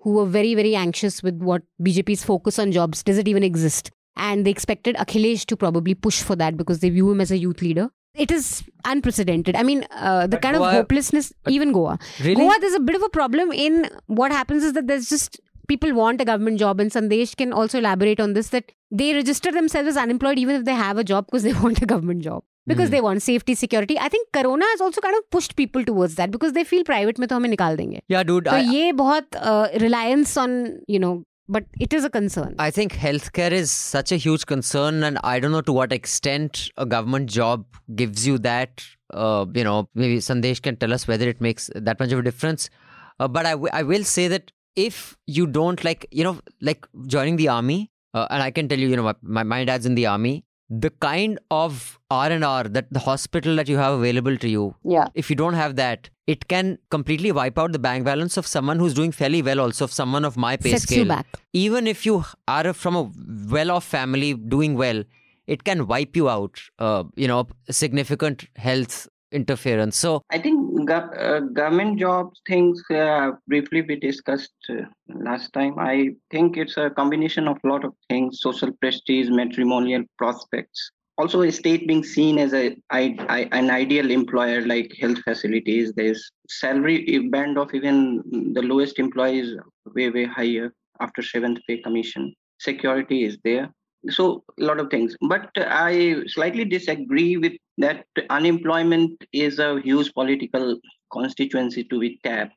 who 0.00 0.14
were 0.14 0.26
very, 0.26 0.54
very 0.54 0.74
anxious 0.74 1.22
with 1.22 1.42
what 1.42 1.62
BJP's 1.82 2.24
focus 2.24 2.58
on 2.58 2.72
jobs. 2.72 3.02
Does 3.02 3.18
it 3.18 3.28
even 3.28 3.42
exist? 3.42 3.90
and 4.16 4.44
they 4.44 4.50
expected 4.50 4.96
Akhilesh 4.96 5.46
to 5.46 5.56
probably 5.56 5.94
push 5.94 6.22
for 6.22 6.36
that 6.36 6.56
because 6.56 6.80
they 6.80 6.90
view 6.90 7.10
him 7.10 7.20
as 7.20 7.30
a 7.30 7.38
youth 7.38 7.62
leader. 7.62 7.90
It 8.14 8.30
is 8.30 8.64
unprecedented. 8.84 9.54
I 9.54 9.62
mean, 9.62 9.86
uh, 9.92 10.22
the 10.22 10.36
but 10.36 10.42
kind 10.42 10.56
Goa, 10.56 10.68
of 10.68 10.74
hopelessness, 10.74 11.32
even 11.48 11.72
Goa. 11.72 11.98
Really? 12.20 12.34
Goa, 12.34 12.56
there's 12.60 12.74
a 12.74 12.80
bit 12.80 12.96
of 12.96 13.02
a 13.02 13.08
problem 13.08 13.52
in 13.52 13.88
what 14.06 14.32
happens 14.32 14.64
is 14.64 14.72
that 14.72 14.88
there's 14.88 15.08
just 15.08 15.40
people 15.72 15.96
want 16.02 16.20
a 16.26 16.28
government 16.32 16.58
job, 16.66 16.84
and 16.84 16.94
Sandesh 16.98 17.34
can 17.42 17.52
also 17.62 17.78
elaborate 17.78 18.20
on 18.26 18.36
this 18.38 18.52
that 18.56 18.72
they 18.90 19.14
register 19.14 19.52
themselves 19.56 19.88
as 19.94 19.96
unemployed 20.04 20.38
even 20.44 20.56
if 20.56 20.64
they 20.70 20.78
have 20.84 20.98
a 20.98 21.04
job 21.04 21.26
because 21.26 21.44
they 21.48 21.52
want 21.64 21.82
a 21.82 21.86
government 21.86 22.22
job 22.28 22.42
because 22.66 22.88
mm. 22.88 22.92
they 22.92 23.00
want 23.00 23.22
safety 23.26 23.54
security 23.54 23.98
i 24.06 24.08
think 24.14 24.28
corona 24.36 24.66
has 24.72 24.80
also 24.86 25.00
kind 25.00 25.16
of 25.18 25.22
pushed 25.36 25.54
people 25.60 25.84
towards 25.90 26.16
that 26.16 26.30
because 26.30 26.52
they 26.58 26.64
feel 26.72 26.84
private 26.90 27.20
mein 27.22 27.30
to 27.32 27.38
hame 27.38 27.48
nikal 27.52 27.78
denge 27.82 28.02
yeah 28.14 28.26
dude 28.30 28.50
so 28.52 28.58
I, 28.58 28.66
ye 28.74 28.92
bahut 29.02 29.38
uh, 29.52 29.66
reliance 29.84 30.36
on 30.44 30.56
you 30.96 31.00
know 31.06 31.14
but 31.54 31.64
it 31.80 31.92
is 31.92 32.04
a 32.04 32.10
concern. 32.10 32.54
I 32.60 32.70
think 32.70 32.92
healthcare 32.92 33.50
is 33.50 33.72
such 33.72 34.12
a 34.12 34.16
huge 34.24 34.46
concern, 34.46 35.02
and 35.02 35.18
I 35.30 35.40
don't 35.40 35.50
know 35.50 35.62
to 35.62 35.72
what 35.72 35.92
extent 35.92 36.60
a 36.76 36.86
government 36.86 37.28
job 37.28 37.64
gives 38.02 38.24
you 38.24 38.38
that. 38.44 38.84
Uh, 39.12 39.46
you 39.52 39.64
know, 39.64 39.88
maybe 40.02 40.18
Sandesh 40.18 40.62
can 40.62 40.76
tell 40.76 40.94
us 40.98 41.08
whether 41.08 41.28
it 41.28 41.40
makes 41.40 41.68
that 41.74 41.98
much 41.98 42.12
of 42.12 42.20
a 42.20 42.22
difference. 42.22 42.70
Uh, 43.18 43.26
but 43.26 43.46
I, 43.46 43.50
w- 43.50 43.72
I 43.72 43.82
will 43.82 44.04
say 44.04 44.28
that 44.28 44.52
if 44.76 45.16
you 45.26 45.46
don't 45.46 45.82
like, 45.84 46.06
you 46.10 46.24
know, 46.24 46.40
like 46.60 46.86
joining 47.06 47.36
the 47.36 47.48
army, 47.48 47.90
uh, 48.14 48.26
and 48.30 48.42
I 48.42 48.50
can 48.50 48.68
tell 48.68 48.78
you, 48.78 48.88
you 48.88 48.96
know, 48.96 49.02
my, 49.02 49.14
my, 49.22 49.42
my 49.42 49.64
dad's 49.64 49.86
in 49.86 49.94
the 49.94 50.06
army. 50.06 50.44
The 50.72 50.90
kind 50.90 51.38
of 51.50 51.98
R 52.12 52.30
and 52.30 52.44
R 52.44 52.62
that 52.64 52.92
the 52.92 53.00
hospital 53.00 53.56
that 53.56 53.68
you 53.68 53.76
have 53.76 53.94
available 53.94 54.36
to 54.36 54.48
you, 54.48 54.76
Yeah. 54.84 55.08
if 55.14 55.28
you 55.28 55.34
don't 55.34 55.54
have 55.54 55.74
that, 55.76 56.10
it 56.28 56.46
can 56.46 56.78
completely 56.90 57.32
wipe 57.32 57.58
out 57.58 57.72
the 57.72 57.80
bank 57.80 58.04
balance 58.04 58.36
of 58.36 58.46
someone 58.46 58.78
who's 58.78 58.94
doing 58.94 59.10
fairly 59.10 59.42
well, 59.42 59.58
also 59.60 59.84
of 59.84 59.92
someone 59.92 60.24
of 60.24 60.36
my 60.36 60.56
pay 60.56 60.70
Sets 60.70 60.84
scale 60.84 60.98
you 61.00 61.04
back. 61.06 61.26
even 61.52 61.88
if 61.88 62.06
you 62.06 62.24
are 62.46 62.72
from 62.72 62.94
a 62.94 63.10
well-off 63.48 63.84
family 63.84 64.34
doing 64.34 64.76
well 64.76 65.02
it 65.48 65.64
can 65.64 65.88
wipe 65.88 66.14
you 66.14 66.28
out 66.28 66.60
uh, 66.78 67.02
you 67.16 67.26
know 67.26 67.48
significant 67.68 68.44
health 68.54 69.08
interference 69.32 69.96
so 69.96 70.22
I 70.30 70.38
think 70.38 70.88
gov- 70.88 71.16
uh, 71.18 71.40
government 71.40 71.98
jobs 71.98 72.40
things 72.46 72.82
uh, 72.90 73.32
briefly 73.46 73.82
we 73.82 73.96
discussed 73.96 74.54
uh, 74.68 74.82
last 75.08 75.52
time. 75.52 75.78
I 75.78 76.10
think 76.30 76.56
it's 76.56 76.76
a 76.76 76.90
combination 76.90 77.48
of 77.48 77.58
a 77.64 77.68
lot 77.68 77.84
of 77.84 77.92
things: 78.08 78.40
social 78.40 78.72
prestige, 78.80 79.28
matrimonial 79.30 80.04
prospects. 80.18 80.90
Also, 81.18 81.42
a 81.42 81.52
state 81.52 81.86
being 81.86 82.02
seen 82.02 82.38
as 82.38 82.54
a 82.54 82.76
I, 82.90 83.16
I, 83.28 83.40
an 83.52 83.70
ideal 83.70 84.10
employer, 84.10 84.66
like 84.66 84.96
health 85.00 85.18
facilities. 85.22 85.92
There's 85.94 86.30
salary 86.48 87.28
band 87.30 87.58
of 87.58 87.74
even 87.74 88.22
the 88.54 88.62
lowest 88.62 88.98
employees 88.98 89.56
way 89.94 90.10
way 90.10 90.24
higher 90.24 90.72
after 91.00 91.22
seventh 91.22 91.58
pay 91.66 91.78
commission. 91.78 92.32
Security 92.58 93.24
is 93.24 93.38
there 93.44 93.70
so 94.08 94.42
a 94.58 94.64
lot 94.64 94.80
of 94.80 94.90
things 94.90 95.16
but 95.28 95.50
i 95.56 96.16
slightly 96.26 96.64
disagree 96.64 97.36
with 97.36 97.52
that 97.78 98.06
unemployment 98.30 99.12
is 99.32 99.58
a 99.58 99.80
huge 99.80 100.12
political 100.14 100.78
constituency 101.12 101.84
to 101.84 101.98
be 101.98 102.18
tapped 102.24 102.54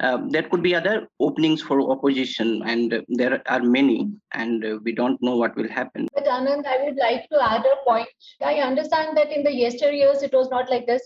uh, 0.00 0.18
there 0.30 0.44
could 0.44 0.62
be 0.62 0.74
other 0.74 1.08
openings 1.18 1.60
for 1.60 1.90
opposition 1.90 2.62
and 2.66 3.02
there 3.08 3.42
are 3.46 3.62
many 3.62 4.08
and 4.32 4.64
uh, 4.64 4.78
we 4.84 4.92
don't 4.92 5.20
know 5.20 5.36
what 5.36 5.56
will 5.56 5.68
happen 5.68 6.06
But 6.14 6.24
Anand, 6.26 6.66
I 6.66 6.84
would 6.84 6.96
like 6.96 7.28
to 7.30 7.42
add 7.42 7.64
a 7.66 7.84
point. 7.84 8.08
I 8.42 8.54
understand 8.56 9.16
that 9.16 9.32
in 9.32 9.42
the 9.42 9.50
yesteryears 9.50 10.22
it 10.22 10.32
was 10.32 10.50
not 10.50 10.70
like 10.70 10.86
this. 10.86 11.02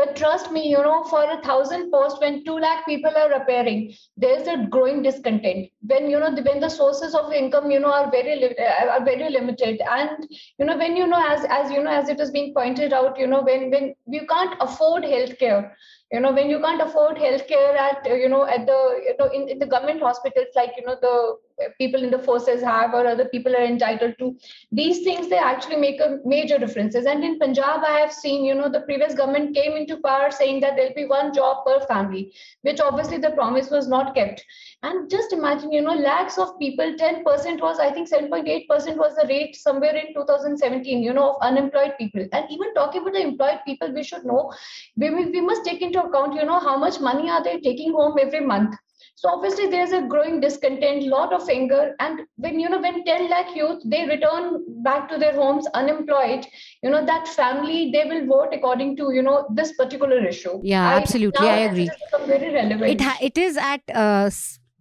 But 0.00 0.16
trust 0.16 0.50
me, 0.50 0.66
you 0.66 0.78
know, 0.78 1.04
for 1.04 1.22
a 1.30 1.42
thousand 1.42 1.90
posts, 1.92 2.20
when 2.20 2.42
two 2.44 2.58
lakh 2.58 2.86
people 2.86 3.12
are 3.14 3.32
appearing, 3.32 3.92
there's 4.16 4.48
a 4.48 4.66
growing 4.70 5.02
discontent. 5.02 5.68
When 5.82 6.08
you 6.08 6.18
know, 6.18 6.30
when 6.30 6.60
the 6.60 6.70
sources 6.70 7.14
of 7.14 7.32
income, 7.32 7.70
you 7.70 7.80
know, 7.80 7.92
are 7.92 8.10
very 8.10 8.58
uh, 8.58 8.86
are 8.96 9.04
very 9.04 9.28
limited, 9.28 9.82
and 9.82 10.26
you 10.58 10.64
know, 10.64 10.78
when 10.78 10.96
you 10.96 11.06
know, 11.06 11.22
as 11.34 11.44
as 11.50 11.70
you 11.70 11.82
know, 11.82 11.90
as 11.90 12.08
it 12.08 12.18
is 12.20 12.30
being 12.30 12.54
pointed 12.54 12.94
out, 12.94 13.18
you 13.18 13.26
know, 13.26 13.42
when 13.42 13.70
when 13.70 13.94
you 14.06 14.26
can't 14.26 14.56
afford 14.60 15.02
healthcare, 15.04 15.70
you 16.12 16.18
know, 16.20 16.32
when 16.32 16.50
you 16.50 16.60
can't 16.60 16.82
afford 16.82 17.16
healthcare 17.16 17.76
at 17.76 18.04
you 18.06 18.28
know 18.28 18.44
at 18.44 18.66
the 18.66 18.78
you 19.04 19.14
know 19.18 19.30
in, 19.32 19.48
in 19.48 19.58
the 19.58 19.66
government 19.66 20.00
hospitals, 20.00 20.48
like 20.56 20.72
you 20.76 20.84
know 20.84 20.96
the 21.00 21.36
people 21.78 22.02
in 22.02 22.10
the 22.10 22.18
forces 22.18 22.62
have 22.62 22.94
or 22.94 23.06
other 23.06 23.26
people 23.26 23.54
are 23.54 23.64
entitled 23.64 24.14
to 24.18 24.36
these 24.72 25.02
things 25.04 25.28
they 25.28 25.38
actually 25.38 25.76
make 25.76 26.00
a 26.00 26.18
major 26.24 26.58
differences. 26.58 27.06
And 27.06 27.24
in 27.24 27.38
punjab 27.38 27.84
i 27.84 27.98
have 27.98 28.12
seen 28.12 28.44
you 28.44 28.54
know 28.54 28.68
the 28.68 28.80
previous 28.80 29.14
government 29.14 29.54
came 29.54 29.76
into 29.76 29.98
power 29.98 30.30
saying 30.30 30.60
that 30.60 30.76
there'll 30.76 30.94
be 30.94 31.06
one 31.06 31.32
job 31.32 31.64
per 31.66 31.80
family 31.86 32.32
which 32.62 32.80
obviously 32.80 33.18
the 33.18 33.30
promise 33.30 33.70
was 33.70 33.88
not 33.88 34.14
kept. 34.14 34.44
And 34.82 35.10
just 35.10 35.32
imagine 35.32 35.72
you 35.72 35.82
know 35.82 35.94
lakhs 35.94 36.38
of 36.38 36.58
people 36.58 36.94
10% 36.94 37.60
was 37.60 37.78
i 37.78 37.90
think 37.92 38.10
7.8% 38.10 38.96
was 38.96 39.14
the 39.16 39.26
rate 39.28 39.56
somewhere 39.56 39.94
in 39.94 40.14
2017 40.14 41.02
you 41.02 41.12
know 41.12 41.30
of 41.30 41.42
unemployed 41.42 41.92
people. 41.98 42.26
And 42.32 42.50
even 42.50 42.74
talking 42.74 43.02
about 43.02 43.12
the 43.14 43.22
employed 43.22 43.60
people 43.66 43.92
we 43.92 44.02
should 44.02 44.24
know 44.24 44.52
we 44.96 45.10
we 45.10 45.40
must 45.40 45.64
take 45.64 45.82
into 45.82 45.99
account 46.06 46.34
you 46.34 46.44
know 46.44 46.60
how 46.60 46.76
much 46.76 47.00
money 47.00 47.30
are 47.30 47.42
they 47.42 47.58
taking 47.60 47.92
home 47.92 48.18
every 48.20 48.40
month 48.40 48.74
so 49.20 49.28
obviously 49.28 49.66
there's 49.68 49.92
a 49.92 50.00
growing 50.02 50.40
discontent, 50.40 51.02
lot 51.02 51.32
of 51.34 51.46
anger, 51.50 51.94
and 52.00 52.20
when 52.36 52.58
you 52.58 52.70
know 52.70 52.80
when 52.80 53.04
10 53.04 53.28
lakh 53.28 53.54
youth 53.54 53.82
they 53.84 54.06
return 54.06 54.64
back 54.82 55.10
to 55.10 55.18
their 55.18 55.34
homes 55.34 55.66
unemployed, 55.74 56.46
you 56.82 56.88
know 56.88 57.04
that 57.04 57.28
family 57.28 57.90
they 57.92 58.04
will 58.04 58.26
vote 58.26 58.54
according 58.54 58.96
to 58.96 59.12
you 59.12 59.20
know 59.20 59.46
this 59.54 59.72
particular 59.72 60.26
issue. 60.26 60.58
Yeah, 60.62 60.88
I- 60.88 60.94
absolutely, 61.02 61.46
I 61.48 61.58
agree. 61.58 61.90
very 62.26 62.54
relevant. 62.54 62.90
it 62.92 63.00
ha- 63.02 63.18
it 63.20 63.36
is 63.36 63.58
at 63.58 63.82
uh, 63.94 64.30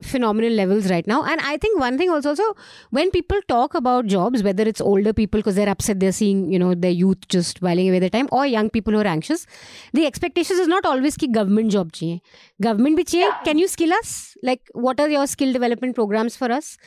phenomenal 0.02 0.52
levels 0.52 0.90
right 0.90 1.06
now. 1.08 1.24
And 1.24 1.42
i 1.42 1.58
think 1.58 1.80
one 1.80 1.98
thing 1.98 2.10
also 2.10 2.34
so 2.34 2.56
when 2.90 3.12
people 3.12 3.40
talk 3.48 3.74
about 3.74 4.06
jobs 4.06 4.44
whether 4.44 4.64
it's 4.64 4.82
older 4.82 5.14
people 5.14 5.40
because 5.40 5.56
they're 5.56 5.70
upset 5.70 6.00
they're 6.00 6.12
seeing 6.12 6.52
you 6.52 6.60
know 6.60 6.74
their 6.74 6.92
youth 6.92 7.28
just 7.28 7.62
whiling 7.62 7.90
away 7.90 8.00
their 8.00 8.10
time 8.10 8.30
or 8.32 8.46
young 8.46 8.70
people 8.70 8.94
who 8.94 9.00
are 9.00 9.08
anxious 9.08 9.46
the 9.94 10.06
expectations 10.06 10.60
is 10.60 10.68
not 10.68 10.86
always 10.86 11.18
ki 11.18 11.28
government 11.28 11.72
job 11.72 11.92
chahiye. 11.92 12.22
Government 12.62 12.98
bhi 12.98 13.06
chahiye 13.14 13.44
can 13.44 13.58
you 13.58 13.68
skill 13.68 13.94
us? 13.94 14.38
Like 14.44 14.62
what 14.74 15.00
are 15.00 15.10
your 15.10 15.28
skill 15.28 15.54
development 15.54 15.96
programs 15.96 16.36
for 16.36 16.52
us? 16.52 16.78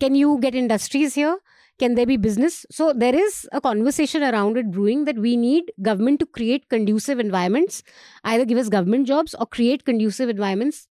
Can 0.00 0.14
you 0.14 0.38
get 0.40 0.54
industries 0.54 1.14
here? 1.14 1.38
Can 1.78 1.94
there 1.94 2.06
be 2.06 2.16
business? 2.16 2.64
So 2.70 2.92
there 2.92 3.14
is 3.14 3.48
a 3.52 3.60
conversation 3.60 4.22
around 4.22 4.56
it 4.56 4.70
brewing 4.70 5.04
that 5.06 5.16
we 5.16 5.36
need 5.36 5.72
government 5.80 6.20
to 6.20 6.26
create 6.26 6.68
conducive 6.68 7.18
environments 7.18 7.82
either 8.24 8.44
give 8.44 8.58
us 8.58 8.68
government 8.68 9.06
jobs 9.06 9.34
or 9.34 9.46
create 9.46 9.84
conducive 9.84 10.28
environments 10.28 10.86